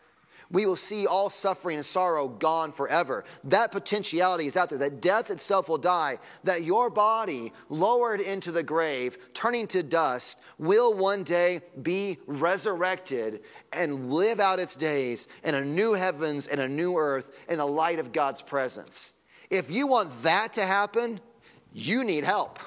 we 0.50 0.66
will 0.66 0.76
see 0.76 1.06
all 1.06 1.28
suffering 1.28 1.76
and 1.76 1.84
sorrow 1.84 2.28
gone 2.28 2.72
forever. 2.72 3.24
That 3.44 3.70
potentiality 3.72 4.46
is 4.46 4.56
out 4.56 4.70
there, 4.70 4.78
that 4.78 5.00
death 5.00 5.30
itself 5.30 5.68
will 5.68 5.78
die, 5.78 6.18
that 6.44 6.62
your 6.62 6.90
body, 6.90 7.52
lowered 7.68 8.20
into 8.20 8.50
the 8.52 8.62
grave, 8.62 9.32
turning 9.34 9.66
to 9.68 9.82
dust, 9.82 10.40
will 10.58 10.94
one 10.94 11.22
day 11.22 11.60
be 11.82 12.18
resurrected 12.26 13.42
and 13.72 14.10
live 14.10 14.40
out 14.40 14.58
its 14.58 14.76
days 14.76 15.28
in 15.44 15.54
a 15.54 15.64
new 15.64 15.92
heavens 15.94 16.48
and 16.48 16.60
a 16.60 16.68
new 16.68 16.96
earth 16.96 17.44
in 17.48 17.58
the 17.58 17.66
light 17.66 17.98
of 17.98 18.12
God's 18.12 18.42
presence. 18.42 19.14
If 19.50 19.70
you 19.70 19.86
want 19.86 20.10
that 20.22 20.54
to 20.54 20.62
happen, 20.62 21.20
you 21.72 22.04
need 22.04 22.24
help. 22.24 22.58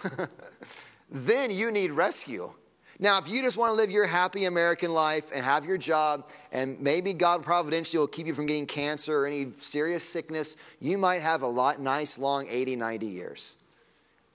then 1.12 1.52
you 1.52 1.72
need 1.72 1.92
rescue. 1.92 2.54
Now, 3.02 3.18
if 3.18 3.28
you 3.28 3.42
just 3.42 3.58
want 3.58 3.72
to 3.72 3.74
live 3.74 3.90
your 3.90 4.06
happy 4.06 4.46
American 4.46 4.94
life 4.94 5.32
and 5.34 5.44
have 5.44 5.66
your 5.66 5.78
job, 5.78 6.30
and 6.52 6.80
maybe 6.80 7.14
God 7.14 7.42
providentially 7.42 7.98
will 7.98 8.08
keep 8.08 8.28
you 8.28 8.36
from 8.36 8.46
getting 8.46 8.68
cancer 8.68 9.22
or 9.22 9.26
any 9.26 9.52
serious 9.54 10.08
sickness, 10.08 10.56
you 10.80 11.00
might 11.00 11.24
have 11.24 11.42
a 11.42 11.48
lot, 11.48 11.82
nice 11.82 12.20
long 12.20 12.46
80, 12.48 12.76
90 12.76 13.08
years, 13.08 13.58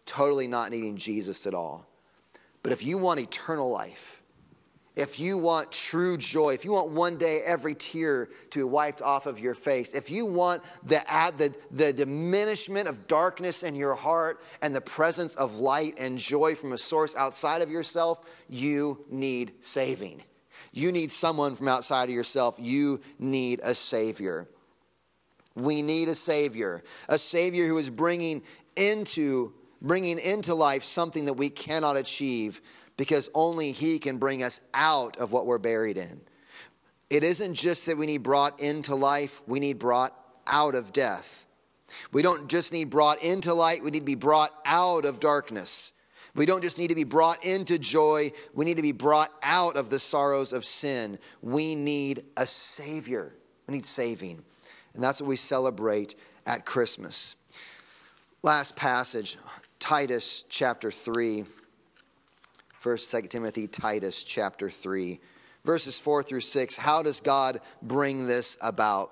totally 0.04 0.48
not 0.48 0.72
needing 0.72 0.96
Jesus 0.96 1.46
at 1.46 1.54
all. 1.54 1.86
But 2.64 2.72
if 2.72 2.84
you 2.84 2.98
want 2.98 3.20
eternal 3.20 3.70
life, 3.70 4.24
if 4.96 5.20
you 5.20 5.36
want 5.36 5.70
true 5.70 6.16
joy, 6.16 6.54
if 6.54 6.64
you 6.64 6.72
want 6.72 6.90
one 6.90 7.18
day 7.18 7.42
every 7.44 7.74
tear 7.74 8.30
to 8.50 8.60
be 8.60 8.64
wiped 8.64 9.02
off 9.02 9.26
of 9.26 9.38
your 9.38 9.52
face, 9.52 9.94
if 9.94 10.10
you 10.10 10.24
want 10.24 10.62
the, 10.82 11.04
the, 11.36 11.54
the 11.70 11.92
diminishment 11.92 12.88
of 12.88 13.06
darkness 13.06 13.62
in 13.62 13.74
your 13.74 13.94
heart 13.94 14.42
and 14.62 14.74
the 14.74 14.80
presence 14.80 15.36
of 15.36 15.58
light 15.58 15.98
and 16.00 16.18
joy 16.18 16.54
from 16.54 16.72
a 16.72 16.78
source 16.78 17.14
outside 17.14 17.60
of 17.60 17.70
yourself, 17.70 18.44
you 18.48 19.04
need 19.10 19.52
saving. 19.60 20.22
You 20.72 20.90
need 20.92 21.10
someone 21.10 21.54
from 21.56 21.68
outside 21.68 22.08
of 22.08 22.14
yourself. 22.14 22.56
You 22.58 23.00
need 23.18 23.60
a 23.62 23.74
Savior. 23.74 24.48
We 25.54 25.82
need 25.82 26.08
a 26.08 26.14
Savior, 26.14 26.82
a 27.08 27.18
Savior 27.18 27.66
who 27.66 27.76
is 27.76 27.90
bringing 27.90 28.42
into 28.76 29.52
bringing 29.82 30.18
into 30.18 30.54
life 30.54 30.82
something 30.82 31.26
that 31.26 31.34
we 31.34 31.50
cannot 31.50 31.96
achieve 31.96 32.60
because 32.96 33.30
only 33.34 33.72
He 33.72 33.98
can 33.98 34.18
bring 34.18 34.42
us 34.42 34.60
out 34.74 35.16
of 35.18 35.32
what 35.32 35.46
we're 35.46 35.58
buried 35.58 35.96
in. 35.96 36.20
It 37.08 37.22
isn't 37.22 37.54
just 37.54 37.86
that 37.86 37.96
we 37.96 38.06
need 38.06 38.22
brought 38.22 38.58
into 38.60 38.94
life, 38.94 39.40
we 39.46 39.60
need 39.60 39.78
brought 39.78 40.14
out 40.46 40.74
of 40.74 40.92
death. 40.92 41.46
We 42.12 42.22
don't 42.22 42.48
just 42.48 42.72
need 42.72 42.90
brought 42.90 43.22
into 43.22 43.54
light, 43.54 43.82
we 43.82 43.90
need 43.90 44.00
to 44.00 44.04
be 44.04 44.14
brought 44.14 44.52
out 44.64 45.04
of 45.04 45.20
darkness. 45.20 45.92
We 46.34 46.44
don't 46.44 46.62
just 46.62 46.76
need 46.76 46.88
to 46.88 46.94
be 46.94 47.04
brought 47.04 47.44
into 47.44 47.78
joy, 47.78 48.32
we 48.52 48.64
need 48.64 48.76
to 48.76 48.82
be 48.82 48.92
brought 48.92 49.32
out 49.42 49.76
of 49.76 49.88
the 49.88 49.98
sorrows 49.98 50.52
of 50.52 50.64
sin. 50.64 51.18
We 51.40 51.74
need 51.74 52.24
a 52.36 52.44
Savior. 52.46 53.34
We 53.66 53.74
need 53.74 53.84
saving. 53.84 54.42
And 54.94 55.02
that's 55.02 55.20
what 55.20 55.28
we 55.28 55.36
celebrate 55.36 56.14
at 56.46 56.66
Christmas. 56.66 57.36
Last 58.42 58.76
passage, 58.76 59.38
Titus 59.78 60.44
chapter 60.48 60.90
3. 60.90 61.44
First, 62.86 63.10
2 63.10 63.22
Timothy, 63.22 63.66
Titus 63.66 64.22
chapter 64.22 64.70
3. 64.70 65.18
Verses 65.64 65.98
4 65.98 66.22
through 66.22 66.38
6. 66.38 66.76
How 66.76 67.02
does 67.02 67.20
God 67.20 67.58
bring 67.82 68.28
this 68.28 68.56
about? 68.60 69.10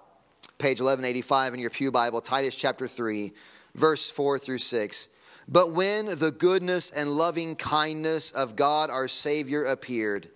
Page 0.59 0.81
1185 0.81 1.55
in 1.55 1.59
your 1.59 1.71
Pew 1.71 1.91
Bible, 1.91 2.21
Titus 2.21 2.55
chapter 2.55 2.87
3, 2.87 3.33
verse 3.75 4.09
4 4.09 4.39
through 4.39 4.59
6. 4.59 5.09
But 5.49 5.73
when 5.73 6.07
the 6.07 6.31
goodness 6.31 6.93
and 6.93 7.11
loving 7.11 7.57
kindness 7.57 8.31
of 8.31 8.55
God 8.55 8.91
our 8.91 9.09
Savior 9.09 9.65
appeared, 9.65 10.31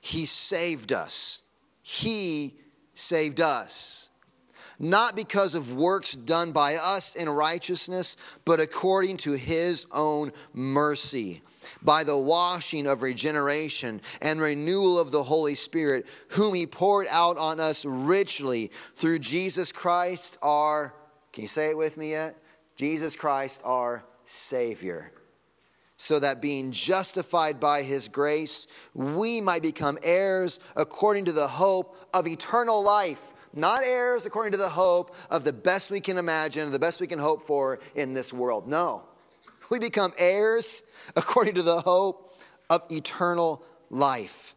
He 0.00 0.24
saved 0.24 0.90
us. 0.90 1.44
He 1.82 2.54
saved 2.94 3.42
us. 3.42 4.08
Not 4.78 5.14
because 5.14 5.54
of 5.54 5.72
works 5.74 6.14
done 6.14 6.52
by 6.52 6.76
us 6.76 7.16
in 7.16 7.28
righteousness, 7.28 8.16
but 8.46 8.60
according 8.60 9.18
to 9.18 9.32
His 9.32 9.84
own 9.92 10.32
mercy, 10.54 11.42
by 11.82 12.04
the 12.04 12.16
washing 12.16 12.86
of 12.86 13.02
regeneration 13.02 14.00
and 14.20 14.40
renewal 14.40 14.98
of 14.98 15.10
the 15.10 15.22
Holy 15.22 15.54
Spirit, 15.54 16.06
whom 16.28 16.54
He 16.54 16.66
poured 16.66 17.06
out 17.10 17.38
on 17.38 17.60
us 17.60 17.84
richly 17.84 18.70
through 18.94 19.20
Jesus 19.20 19.72
Christ 19.72 20.38
our, 20.42 20.94
can 21.32 21.42
you 21.42 21.48
say 21.48 21.70
it 21.70 21.76
with 21.76 21.96
me 21.96 22.10
yet? 22.10 22.36
Jesus 22.76 23.16
Christ 23.16 23.60
our 23.64 24.04
Savior, 24.22 25.12
so 25.96 26.20
that 26.20 26.40
being 26.40 26.70
justified 26.70 27.58
by 27.58 27.82
His 27.82 28.06
grace, 28.06 28.68
we 28.94 29.40
might 29.40 29.62
become 29.62 29.98
heirs 30.02 30.60
according 30.76 31.24
to 31.24 31.32
the 31.32 31.48
hope 31.48 31.96
of 32.14 32.26
eternal 32.28 32.84
life. 32.84 33.34
Not 33.54 33.82
heirs 33.82 34.26
according 34.26 34.52
to 34.52 34.58
the 34.58 34.68
hope 34.68 35.16
of 35.30 35.42
the 35.42 35.52
best 35.52 35.90
we 35.90 36.00
can 36.00 36.18
imagine, 36.18 36.70
the 36.70 36.78
best 36.78 37.00
we 37.00 37.06
can 37.08 37.18
hope 37.18 37.42
for 37.42 37.80
in 37.96 38.12
this 38.12 38.32
world. 38.32 38.68
No. 38.68 39.07
We 39.70 39.78
become 39.78 40.12
heirs 40.18 40.82
according 41.16 41.54
to 41.54 41.62
the 41.62 41.80
hope 41.80 42.30
of 42.70 42.82
eternal 42.90 43.62
life. 43.90 44.54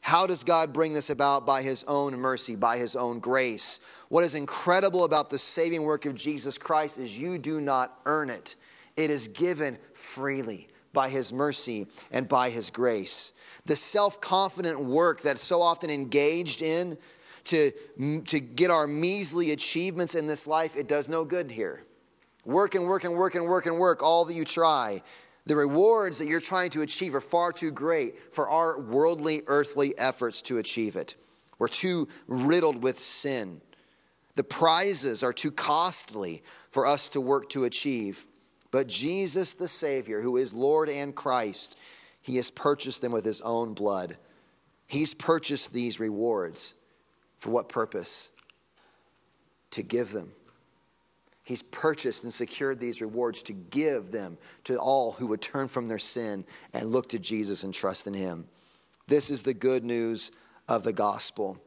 How 0.00 0.26
does 0.26 0.42
God 0.42 0.72
bring 0.72 0.94
this 0.94 1.10
about? 1.10 1.44
By 1.44 1.62
His 1.62 1.84
own 1.84 2.16
mercy, 2.16 2.56
by 2.56 2.78
His 2.78 2.96
own 2.96 3.18
grace. 3.18 3.80
What 4.08 4.24
is 4.24 4.34
incredible 4.34 5.04
about 5.04 5.28
the 5.28 5.36
saving 5.36 5.82
work 5.82 6.06
of 6.06 6.14
Jesus 6.14 6.56
Christ 6.56 6.98
is 6.98 7.18
you 7.18 7.36
do 7.36 7.60
not 7.60 7.98
earn 8.06 8.30
it, 8.30 8.56
it 8.96 9.10
is 9.10 9.28
given 9.28 9.76
freely 9.92 10.68
by 10.94 11.10
His 11.10 11.30
mercy 11.30 11.88
and 12.10 12.26
by 12.26 12.48
His 12.48 12.70
grace. 12.70 13.34
The 13.66 13.76
self 13.76 14.18
confident 14.18 14.80
work 14.80 15.20
that's 15.20 15.44
so 15.44 15.60
often 15.60 15.90
engaged 15.90 16.62
in 16.62 16.96
to, 17.44 17.70
to 18.26 18.40
get 18.40 18.70
our 18.70 18.86
measly 18.86 19.50
achievements 19.50 20.14
in 20.14 20.26
this 20.26 20.46
life, 20.46 20.74
it 20.74 20.88
does 20.88 21.10
no 21.10 21.26
good 21.26 21.50
here. 21.50 21.82
Work 22.48 22.74
and 22.74 22.86
work 22.86 23.04
and 23.04 23.12
work 23.12 23.34
and 23.34 23.44
work 23.44 23.66
and 23.66 23.78
work 23.78 24.02
all 24.02 24.24
that 24.24 24.32
you 24.32 24.46
try. 24.46 25.02
The 25.44 25.54
rewards 25.54 26.18
that 26.18 26.28
you're 26.28 26.40
trying 26.40 26.70
to 26.70 26.80
achieve 26.80 27.14
are 27.14 27.20
far 27.20 27.52
too 27.52 27.70
great 27.70 28.32
for 28.32 28.48
our 28.48 28.80
worldly, 28.80 29.42
earthly 29.46 29.92
efforts 29.98 30.40
to 30.42 30.56
achieve 30.56 30.96
it. 30.96 31.14
We're 31.58 31.68
too 31.68 32.08
riddled 32.26 32.82
with 32.82 32.98
sin. 32.98 33.60
The 34.36 34.44
prizes 34.44 35.22
are 35.22 35.34
too 35.34 35.50
costly 35.50 36.42
for 36.70 36.86
us 36.86 37.10
to 37.10 37.20
work 37.20 37.50
to 37.50 37.64
achieve. 37.64 38.24
But 38.70 38.86
Jesus, 38.86 39.52
the 39.52 39.68
Savior, 39.68 40.22
who 40.22 40.38
is 40.38 40.54
Lord 40.54 40.88
and 40.88 41.14
Christ, 41.14 41.76
He 42.22 42.36
has 42.36 42.50
purchased 42.50 43.02
them 43.02 43.12
with 43.12 43.26
His 43.26 43.42
own 43.42 43.74
blood. 43.74 44.16
He's 44.86 45.12
purchased 45.12 45.74
these 45.74 46.00
rewards. 46.00 46.74
For 47.40 47.50
what 47.50 47.68
purpose? 47.68 48.32
To 49.72 49.82
give 49.82 50.12
them. 50.12 50.32
He's 51.48 51.62
purchased 51.62 52.24
and 52.24 52.34
secured 52.34 52.78
these 52.78 53.00
rewards 53.00 53.42
to 53.44 53.54
give 53.54 54.10
them 54.10 54.36
to 54.64 54.76
all 54.76 55.12
who 55.12 55.26
would 55.28 55.40
turn 55.40 55.66
from 55.66 55.86
their 55.86 55.98
sin 55.98 56.44
and 56.74 56.92
look 56.92 57.08
to 57.08 57.18
Jesus 57.18 57.62
and 57.62 57.72
trust 57.72 58.06
in 58.06 58.12
Him. 58.12 58.46
This 59.06 59.30
is 59.30 59.44
the 59.44 59.54
good 59.54 59.82
news 59.82 60.30
of 60.68 60.84
the 60.84 60.92
gospel. 60.92 61.58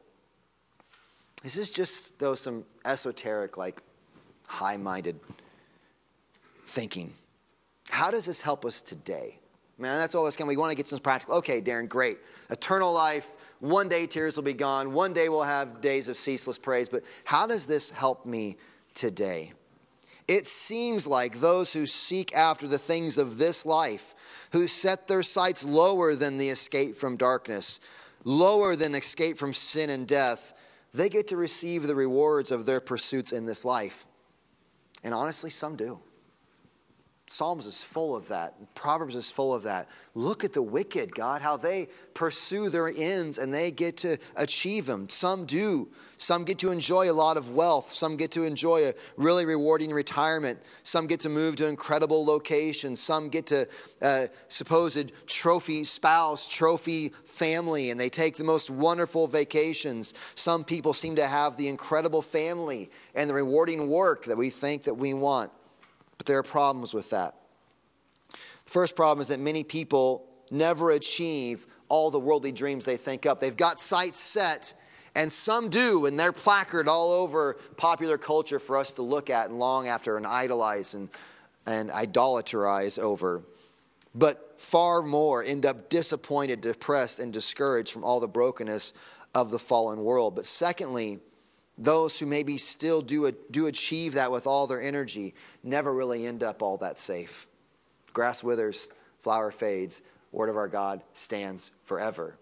This 1.42 1.56
is 1.56 1.68
just, 1.68 2.20
though, 2.20 2.36
some 2.36 2.64
esoteric, 2.84 3.56
like 3.56 3.82
high 4.46 4.76
minded 4.76 5.18
thinking. 6.64 7.12
How 7.90 8.12
does 8.12 8.24
this 8.24 8.40
help 8.40 8.64
us 8.64 8.82
today? 8.82 9.40
Man, 9.78 9.98
that's 9.98 10.14
all 10.14 10.24
this. 10.24 10.38
We 10.38 10.56
want 10.56 10.70
to 10.70 10.76
get 10.76 10.86
some 10.86 11.00
practical. 11.00 11.34
Okay, 11.38 11.60
Darren, 11.60 11.88
great. 11.88 12.18
Eternal 12.50 12.92
life. 12.92 13.34
One 13.58 13.88
day 13.88 14.06
tears 14.06 14.36
will 14.36 14.44
be 14.44 14.52
gone. 14.52 14.92
One 14.92 15.12
day 15.12 15.28
we'll 15.28 15.42
have 15.42 15.80
days 15.80 16.08
of 16.08 16.16
ceaseless 16.16 16.56
praise. 16.56 16.88
But 16.88 17.02
how 17.24 17.48
does 17.48 17.66
this 17.66 17.90
help 17.90 18.24
me 18.24 18.58
today? 18.94 19.54
It 20.28 20.46
seems 20.46 21.06
like 21.06 21.40
those 21.40 21.72
who 21.72 21.86
seek 21.86 22.34
after 22.34 22.66
the 22.66 22.78
things 22.78 23.18
of 23.18 23.38
this 23.38 23.66
life, 23.66 24.14
who 24.52 24.66
set 24.66 25.08
their 25.08 25.22
sights 25.22 25.64
lower 25.64 26.14
than 26.14 26.38
the 26.38 26.48
escape 26.48 26.96
from 26.96 27.16
darkness, 27.16 27.80
lower 28.24 28.76
than 28.76 28.94
escape 28.94 29.38
from 29.38 29.52
sin 29.52 29.90
and 29.90 30.06
death, 30.06 30.54
they 30.94 31.08
get 31.08 31.28
to 31.28 31.36
receive 31.36 31.86
the 31.86 31.94
rewards 31.94 32.50
of 32.50 32.66
their 32.66 32.80
pursuits 32.80 33.32
in 33.32 33.46
this 33.46 33.64
life. 33.64 34.06
And 35.02 35.12
honestly, 35.14 35.50
some 35.50 35.76
do. 35.76 36.00
Psalms 37.32 37.64
is 37.64 37.82
full 37.82 38.14
of 38.14 38.28
that. 38.28 38.74
Proverbs 38.74 39.16
is 39.16 39.30
full 39.30 39.54
of 39.54 39.62
that. 39.62 39.88
Look 40.14 40.44
at 40.44 40.52
the 40.52 40.60
wicked, 40.60 41.14
God, 41.14 41.40
how 41.40 41.56
they 41.56 41.88
pursue 42.12 42.68
their 42.68 42.88
ends 42.88 43.38
and 43.38 43.54
they 43.54 43.70
get 43.70 43.96
to 43.98 44.18
achieve 44.36 44.84
them. 44.84 45.08
Some 45.08 45.46
do. 45.46 45.88
Some 46.18 46.44
get 46.44 46.58
to 46.58 46.70
enjoy 46.70 47.10
a 47.10 47.14
lot 47.14 47.38
of 47.38 47.52
wealth. 47.52 47.90
Some 47.90 48.18
get 48.18 48.32
to 48.32 48.42
enjoy 48.42 48.88
a 48.88 48.94
really 49.16 49.46
rewarding 49.46 49.92
retirement. 49.94 50.60
Some 50.82 51.06
get 51.06 51.20
to 51.20 51.30
move 51.30 51.56
to 51.56 51.68
incredible 51.68 52.22
locations. 52.22 53.00
Some 53.00 53.30
get 53.30 53.46
to 53.46 53.66
uh, 54.02 54.26
supposed 54.48 55.10
trophy 55.26 55.84
spouse, 55.84 56.50
trophy 56.50 57.08
family, 57.24 57.88
and 57.88 57.98
they 57.98 58.10
take 58.10 58.36
the 58.36 58.44
most 58.44 58.68
wonderful 58.68 59.26
vacations. 59.26 60.12
Some 60.34 60.64
people 60.64 60.92
seem 60.92 61.16
to 61.16 61.26
have 61.26 61.56
the 61.56 61.68
incredible 61.68 62.20
family 62.20 62.90
and 63.14 63.30
the 63.30 63.34
rewarding 63.34 63.88
work 63.88 64.26
that 64.26 64.36
we 64.36 64.50
think 64.50 64.82
that 64.82 64.94
we 64.94 65.14
want. 65.14 65.50
But 66.22 66.28
there 66.28 66.38
are 66.38 66.44
problems 66.44 66.94
with 66.94 67.10
that. 67.10 67.34
The 68.30 68.70
first 68.70 68.94
problem 68.94 69.20
is 69.20 69.26
that 69.26 69.40
many 69.40 69.64
people 69.64 70.24
never 70.52 70.92
achieve 70.92 71.66
all 71.88 72.12
the 72.12 72.20
worldly 72.20 72.52
dreams 72.52 72.84
they 72.84 72.96
think 72.96 73.26
up. 73.26 73.40
They've 73.40 73.56
got 73.56 73.80
sights 73.80 74.20
set, 74.20 74.72
and 75.16 75.32
some 75.32 75.68
do, 75.68 76.06
and 76.06 76.16
they're 76.16 76.30
placard 76.30 76.86
all 76.86 77.10
over 77.10 77.54
popular 77.76 78.18
culture 78.18 78.60
for 78.60 78.76
us 78.76 78.92
to 78.92 79.02
look 79.02 79.30
at 79.30 79.48
and 79.48 79.58
long 79.58 79.88
after 79.88 80.16
and 80.16 80.24
idolize 80.24 80.94
and, 80.94 81.08
and 81.66 81.90
idolaterize 81.90 83.00
over. 83.00 83.42
But 84.14 84.60
far 84.60 85.02
more 85.02 85.42
end 85.42 85.66
up 85.66 85.88
disappointed, 85.88 86.60
depressed, 86.60 87.18
and 87.18 87.32
discouraged 87.32 87.90
from 87.90 88.04
all 88.04 88.20
the 88.20 88.28
brokenness 88.28 88.94
of 89.34 89.50
the 89.50 89.58
fallen 89.58 90.04
world. 90.04 90.36
But 90.36 90.46
secondly, 90.46 91.18
those 91.82 92.18
who 92.18 92.26
maybe 92.26 92.58
still 92.58 93.02
do, 93.02 93.30
do 93.50 93.66
achieve 93.66 94.14
that 94.14 94.30
with 94.30 94.46
all 94.46 94.66
their 94.66 94.80
energy 94.80 95.34
never 95.64 95.92
really 95.92 96.26
end 96.26 96.42
up 96.42 96.62
all 96.62 96.76
that 96.78 96.96
safe. 96.96 97.48
Grass 98.12 98.44
withers, 98.44 98.90
flower 99.18 99.50
fades, 99.50 100.02
word 100.30 100.48
of 100.48 100.56
our 100.56 100.68
God 100.68 101.02
stands 101.12 101.72
forever. 101.82 102.36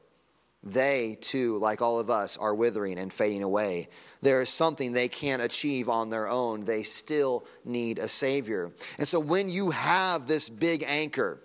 They, 0.62 1.16
too, 1.22 1.56
like 1.56 1.80
all 1.80 1.98
of 1.98 2.10
us, 2.10 2.36
are 2.36 2.54
withering 2.54 2.98
and 2.98 3.10
fading 3.10 3.42
away. 3.42 3.88
There 4.20 4.42
is 4.42 4.50
something 4.50 4.92
they 4.92 5.08
can't 5.08 5.40
achieve 5.40 5.88
on 5.88 6.10
their 6.10 6.28
own. 6.28 6.66
They 6.66 6.82
still 6.82 7.46
need 7.64 7.98
a 7.98 8.08
Savior. 8.08 8.70
And 8.98 9.08
so, 9.08 9.18
when 9.18 9.48
you 9.48 9.70
have 9.70 10.26
this 10.26 10.50
big 10.50 10.84
anchor, 10.86 11.40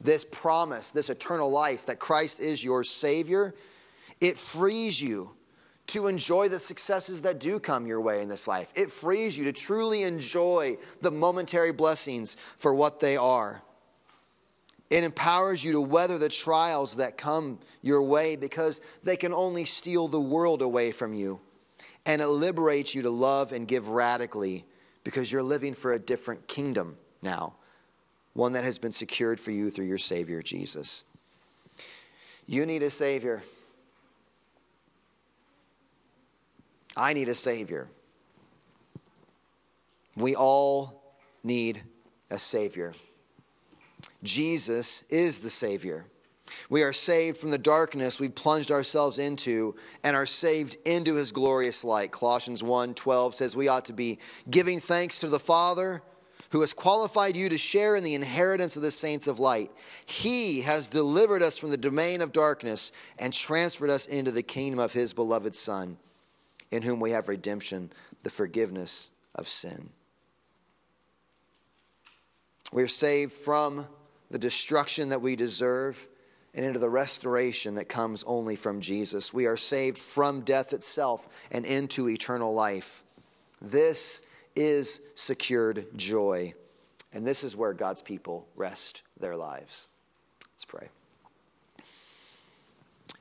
this 0.00 0.24
promise, 0.24 0.92
this 0.92 1.10
eternal 1.10 1.50
life 1.50 1.84
that 1.86 1.98
Christ 1.98 2.40
is 2.40 2.64
your 2.64 2.84
Savior, 2.84 3.54
it 4.22 4.38
frees 4.38 5.02
you 5.02 5.34
to 5.86 6.06
enjoy 6.06 6.48
the 6.48 6.58
successes 6.58 7.22
that 7.22 7.38
do 7.38 7.60
come 7.60 7.86
your 7.86 8.00
way 8.00 8.22
in 8.22 8.28
this 8.28 8.48
life. 8.48 8.72
It 8.74 8.90
frees 8.90 9.36
you 9.36 9.44
to 9.44 9.52
truly 9.52 10.02
enjoy 10.02 10.78
the 11.00 11.10
momentary 11.10 11.72
blessings 11.72 12.36
for 12.56 12.74
what 12.74 13.00
they 13.00 13.16
are. 13.16 13.62
It 14.90 15.04
empowers 15.04 15.64
you 15.64 15.72
to 15.72 15.80
weather 15.80 16.18
the 16.18 16.28
trials 16.28 16.96
that 16.96 17.18
come 17.18 17.58
your 17.82 18.02
way 18.02 18.36
because 18.36 18.80
they 19.02 19.16
can 19.16 19.34
only 19.34 19.64
steal 19.64 20.08
the 20.08 20.20
world 20.20 20.62
away 20.62 20.92
from 20.92 21.14
you. 21.14 21.40
And 22.06 22.20
it 22.20 22.28
liberates 22.28 22.94
you 22.94 23.02
to 23.02 23.10
love 23.10 23.52
and 23.52 23.66
give 23.66 23.88
radically 23.88 24.64
because 25.02 25.32
you're 25.32 25.42
living 25.42 25.74
for 25.74 25.92
a 25.92 25.98
different 25.98 26.46
kingdom 26.48 26.96
now, 27.22 27.54
one 28.34 28.52
that 28.52 28.64
has 28.64 28.78
been 28.78 28.92
secured 28.92 29.40
for 29.40 29.50
you 29.50 29.70
through 29.70 29.86
your 29.86 29.98
Savior, 29.98 30.42
Jesus. 30.42 31.04
You 32.46 32.66
need 32.66 32.82
a 32.82 32.90
Savior. 32.90 33.42
I 36.96 37.12
need 37.12 37.28
a 37.28 37.34
Savior. 37.34 37.88
We 40.16 40.36
all 40.36 41.16
need 41.42 41.82
a 42.30 42.38
Savior. 42.38 42.94
Jesus 44.22 45.02
is 45.10 45.40
the 45.40 45.50
Savior. 45.50 46.06
We 46.70 46.82
are 46.82 46.92
saved 46.92 47.36
from 47.36 47.50
the 47.50 47.58
darkness 47.58 48.20
we 48.20 48.28
plunged 48.28 48.70
ourselves 48.70 49.18
into 49.18 49.74
and 50.02 50.16
are 50.16 50.26
saved 50.26 50.76
into 50.84 51.16
his 51.16 51.32
glorious 51.32 51.84
light. 51.84 52.12
Colossians 52.12 52.62
1:12 52.62 53.34
says 53.34 53.56
we 53.56 53.68
ought 53.68 53.84
to 53.86 53.92
be 53.92 54.18
giving 54.48 54.80
thanks 54.80 55.20
to 55.20 55.28
the 55.28 55.38
Father 55.38 56.02
who 56.50 56.60
has 56.60 56.72
qualified 56.72 57.36
you 57.36 57.48
to 57.48 57.58
share 57.58 57.96
in 57.96 58.04
the 58.04 58.14
inheritance 58.14 58.76
of 58.76 58.82
the 58.82 58.90
saints 58.90 59.26
of 59.26 59.40
light. 59.40 59.72
He 60.06 60.60
has 60.60 60.86
delivered 60.86 61.42
us 61.42 61.58
from 61.58 61.70
the 61.70 61.76
domain 61.76 62.20
of 62.20 62.30
darkness 62.30 62.92
and 63.18 63.32
transferred 63.32 63.90
us 63.90 64.06
into 64.06 64.30
the 64.30 64.42
kingdom 64.42 64.78
of 64.78 64.92
his 64.92 65.12
beloved 65.12 65.54
Son, 65.54 65.98
in 66.74 66.82
whom 66.82 67.00
we 67.00 67.12
have 67.12 67.28
redemption, 67.28 67.90
the 68.22 68.30
forgiveness 68.30 69.12
of 69.34 69.48
sin. 69.48 69.90
We 72.72 72.82
are 72.82 72.88
saved 72.88 73.32
from 73.32 73.86
the 74.30 74.38
destruction 74.38 75.10
that 75.10 75.22
we 75.22 75.36
deserve 75.36 76.08
and 76.54 76.64
into 76.64 76.80
the 76.80 76.88
restoration 76.88 77.76
that 77.76 77.88
comes 77.88 78.24
only 78.24 78.56
from 78.56 78.80
Jesus. 78.80 79.32
We 79.32 79.46
are 79.46 79.56
saved 79.56 79.98
from 79.98 80.40
death 80.40 80.72
itself 80.72 81.28
and 81.52 81.64
into 81.64 82.08
eternal 82.08 82.52
life. 82.52 83.04
This 83.62 84.22
is 84.56 85.00
secured 85.14 85.86
joy. 85.96 86.54
And 87.12 87.24
this 87.24 87.44
is 87.44 87.56
where 87.56 87.72
God's 87.72 88.02
people 88.02 88.48
rest 88.56 89.02
their 89.20 89.36
lives. 89.36 89.88
Let's 90.52 90.64
pray. 90.64 90.88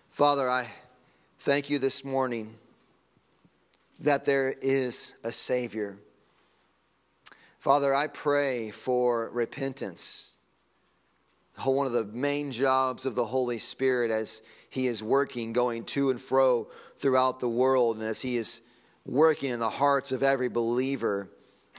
Father, 0.09 0.49
I 0.49 0.67
thank 1.37 1.69
you 1.69 1.77
this 1.77 2.03
morning 2.03 2.55
that 3.99 4.25
there 4.25 4.53
is 4.61 5.15
a 5.23 5.31
Savior. 5.31 5.97
Father, 7.59 7.93
I 7.95 8.07
pray 8.07 8.71
for 8.71 9.29
repentance. 9.31 10.39
One 11.63 11.87
of 11.87 11.93
the 11.93 12.05
main 12.05 12.51
jobs 12.51 13.05
of 13.05 13.15
the 13.15 13.25
Holy 13.25 13.57
Spirit 13.57 14.11
as 14.11 14.43
He 14.69 14.87
is 14.87 15.01
working, 15.03 15.53
going 15.53 15.85
to 15.85 16.09
and 16.09 16.21
fro 16.21 16.67
throughout 16.97 17.39
the 17.39 17.49
world, 17.49 17.97
and 17.97 18.05
as 18.05 18.21
He 18.21 18.37
is 18.37 18.61
working 19.05 19.51
in 19.51 19.59
the 19.59 19.69
hearts 19.69 20.11
of 20.11 20.23
every 20.23 20.49
believer 20.49 21.29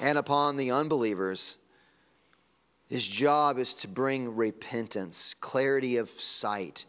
and 0.01 0.17
upon 0.17 0.57
the 0.57 0.71
unbelievers. 0.71 1.59
His 2.89 3.07
job 3.07 3.59
is 3.59 3.75
to 3.77 3.89
bring 3.89 4.37
repentance, 4.37 5.35
clarity 5.41 5.97
of 5.97 6.09
sight. 6.09 6.87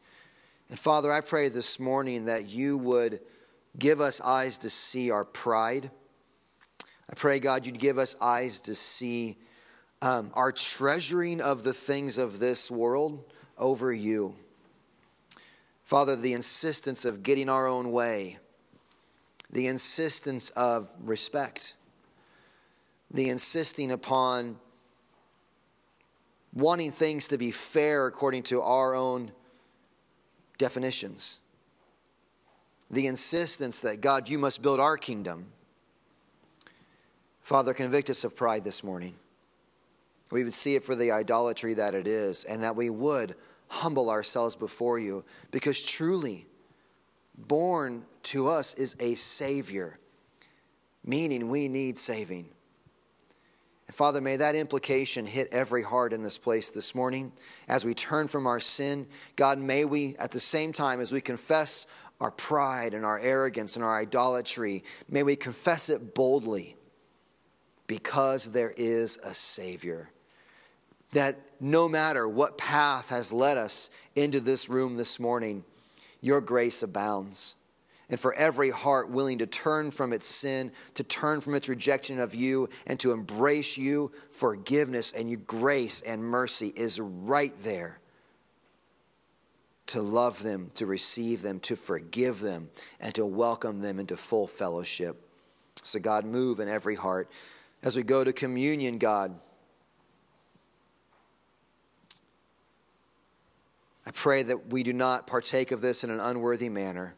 And 0.69 0.77
Father, 0.77 1.11
I 1.11 1.21
pray 1.21 1.49
this 1.49 1.79
morning 1.79 2.25
that 2.25 2.47
you 2.47 2.77
would 2.77 3.21
give 3.77 4.01
us 4.01 4.21
eyes 4.21 4.57
to 4.59 4.69
see 4.69 5.11
our 5.11 5.25
pride. 5.25 5.91
I 7.09 7.13
pray, 7.15 7.39
God, 7.39 7.65
you'd 7.65 7.79
give 7.79 7.97
us 7.97 8.15
eyes 8.21 8.61
to 8.61 8.75
see 8.75 9.37
um, 10.01 10.31
our 10.33 10.51
treasuring 10.51 11.41
of 11.41 11.63
the 11.63 11.73
things 11.73 12.17
of 12.17 12.39
this 12.39 12.71
world 12.71 13.23
over 13.57 13.91
you. 13.91 14.35
Father, 15.83 16.15
the 16.15 16.33
insistence 16.33 17.05
of 17.05 17.23
getting 17.23 17.49
our 17.49 17.67
own 17.67 17.91
way 17.91 18.39
the 19.51 19.67
insistence 19.67 20.49
of 20.51 20.91
respect, 20.99 21.75
the 23.09 23.29
insisting 23.29 23.89
upon 23.89 24.57
wanting 26.53 26.91
things 26.91 27.29
to 27.29 27.37
be 27.37 27.51
fair 27.51 28.05
according 28.05 28.43
to 28.43 28.61
our 28.61 28.95
own 28.95 29.31
definitions, 30.57 31.41
the 32.89 33.07
insistence 33.07 33.81
that, 33.81 34.01
God, 34.01 34.29
you 34.29 34.37
must 34.37 34.61
build 34.61 34.79
our 34.79 34.97
kingdom. 34.97 35.47
Father, 37.41 37.73
convict 37.73 38.09
us 38.09 38.23
of 38.23 38.35
pride 38.35 38.63
this 38.63 38.83
morning. 38.83 39.15
We 40.31 40.43
would 40.43 40.53
see 40.53 40.75
it 40.75 40.83
for 40.83 40.95
the 40.95 41.11
idolatry 41.11 41.75
that 41.75 41.93
it 41.93 42.07
is, 42.07 42.43
and 42.43 42.63
that 42.63 42.75
we 42.75 42.89
would 42.89 43.35
humble 43.67 44.09
ourselves 44.09 44.55
before 44.55 44.99
you, 44.99 45.23
because 45.51 45.83
truly, 45.83 46.47
born 47.37 48.05
to 48.23 48.47
us 48.47 48.73
is 48.75 48.95
a 48.99 49.15
Savior, 49.15 49.99
meaning 51.03 51.49
we 51.49 51.67
need 51.67 51.97
saving. 51.97 52.49
And 53.87 53.95
Father, 53.95 54.21
may 54.21 54.37
that 54.37 54.55
implication 54.55 55.27
hit 55.27 55.49
every 55.51 55.83
heart 55.83 56.13
in 56.13 56.23
this 56.23 56.39
place 56.39 56.71
this 56.71 56.95
morning. 56.95 57.31
As 57.67 57.85
we 57.85 57.93
turn 57.93 58.27
from 58.27 58.47
our 58.47 58.59
sin, 58.59 59.05
God, 59.35 59.59
may 59.59 59.85
we, 59.85 60.15
at 60.17 60.31
the 60.31 60.39
same 60.39 60.73
time 60.73 60.99
as 60.99 61.11
we 61.11 61.21
confess 61.21 61.85
our 62.21 62.31
pride 62.31 62.93
and 62.93 63.05
our 63.05 63.19
arrogance 63.19 63.75
and 63.75 63.83
our 63.83 63.99
idolatry, 63.99 64.83
may 65.09 65.23
we 65.23 65.35
confess 65.35 65.89
it 65.89 66.13
boldly 66.15 66.75
because 67.87 68.51
there 68.51 68.73
is 68.77 69.17
a 69.17 69.33
Savior. 69.33 70.09
That 71.11 71.37
no 71.59 71.87
matter 71.87 72.27
what 72.27 72.57
path 72.57 73.09
has 73.09 73.31
led 73.31 73.57
us 73.57 73.89
into 74.15 74.39
this 74.39 74.69
room 74.69 74.95
this 74.95 75.19
morning, 75.19 75.63
your 76.21 76.41
grace 76.41 76.83
abounds 76.83 77.55
and 78.09 78.19
for 78.19 78.33
every 78.35 78.69
heart 78.69 79.09
willing 79.09 79.39
to 79.39 79.47
turn 79.47 79.91
from 79.91 80.13
its 80.13 80.25
sin, 80.25 80.71
to 80.93 81.03
turn 81.03 81.41
from 81.41 81.55
its 81.55 81.69
rejection 81.69 82.19
of 82.19 82.35
you, 82.35 82.69
and 82.87 82.99
to 82.99 83.11
embrace 83.11 83.77
you, 83.77 84.11
forgiveness 84.31 85.11
and 85.11 85.29
your 85.29 85.39
grace 85.39 86.01
and 86.01 86.23
mercy 86.23 86.71
is 86.75 86.99
right 86.99 87.55
there. 87.57 87.99
To 89.87 90.01
love 90.01 90.41
them, 90.41 90.71
to 90.75 90.85
receive 90.85 91.41
them, 91.41 91.59
to 91.61 91.75
forgive 91.75 92.39
them, 92.39 92.69
and 92.99 93.13
to 93.15 93.25
welcome 93.25 93.81
them 93.81 93.99
into 93.99 94.17
full 94.17 94.47
fellowship. 94.47 95.21
So, 95.83 95.99
God, 95.99 96.25
move 96.25 96.59
in 96.59 96.67
every 96.67 96.95
heart. 96.95 97.29
As 97.83 97.95
we 97.95 98.01
go 98.01 98.23
to 98.23 98.33
communion, 98.33 98.97
God, 98.97 99.39
I 104.07 104.11
pray 104.11 104.41
that 104.43 104.67
we 104.67 104.81
do 104.81 104.93
not 104.93 105.27
partake 105.27 105.71
of 105.71 105.81
this 105.81 106.03
in 106.03 106.09
an 106.09 106.19
unworthy 106.19 106.69
manner 106.69 107.15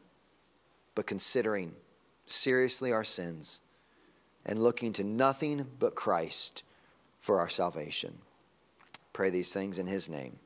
but 0.97 1.05
considering 1.05 1.75
seriously 2.25 2.91
our 2.91 3.03
sins 3.03 3.61
and 4.47 4.57
looking 4.57 4.91
to 4.91 5.03
nothing 5.03 5.67
but 5.77 5.93
Christ 5.93 6.63
for 7.19 7.39
our 7.39 7.49
salvation. 7.49 8.17
Pray 9.13 9.29
these 9.29 9.53
things 9.53 9.77
in 9.77 9.85
his 9.85 10.09
name. 10.09 10.39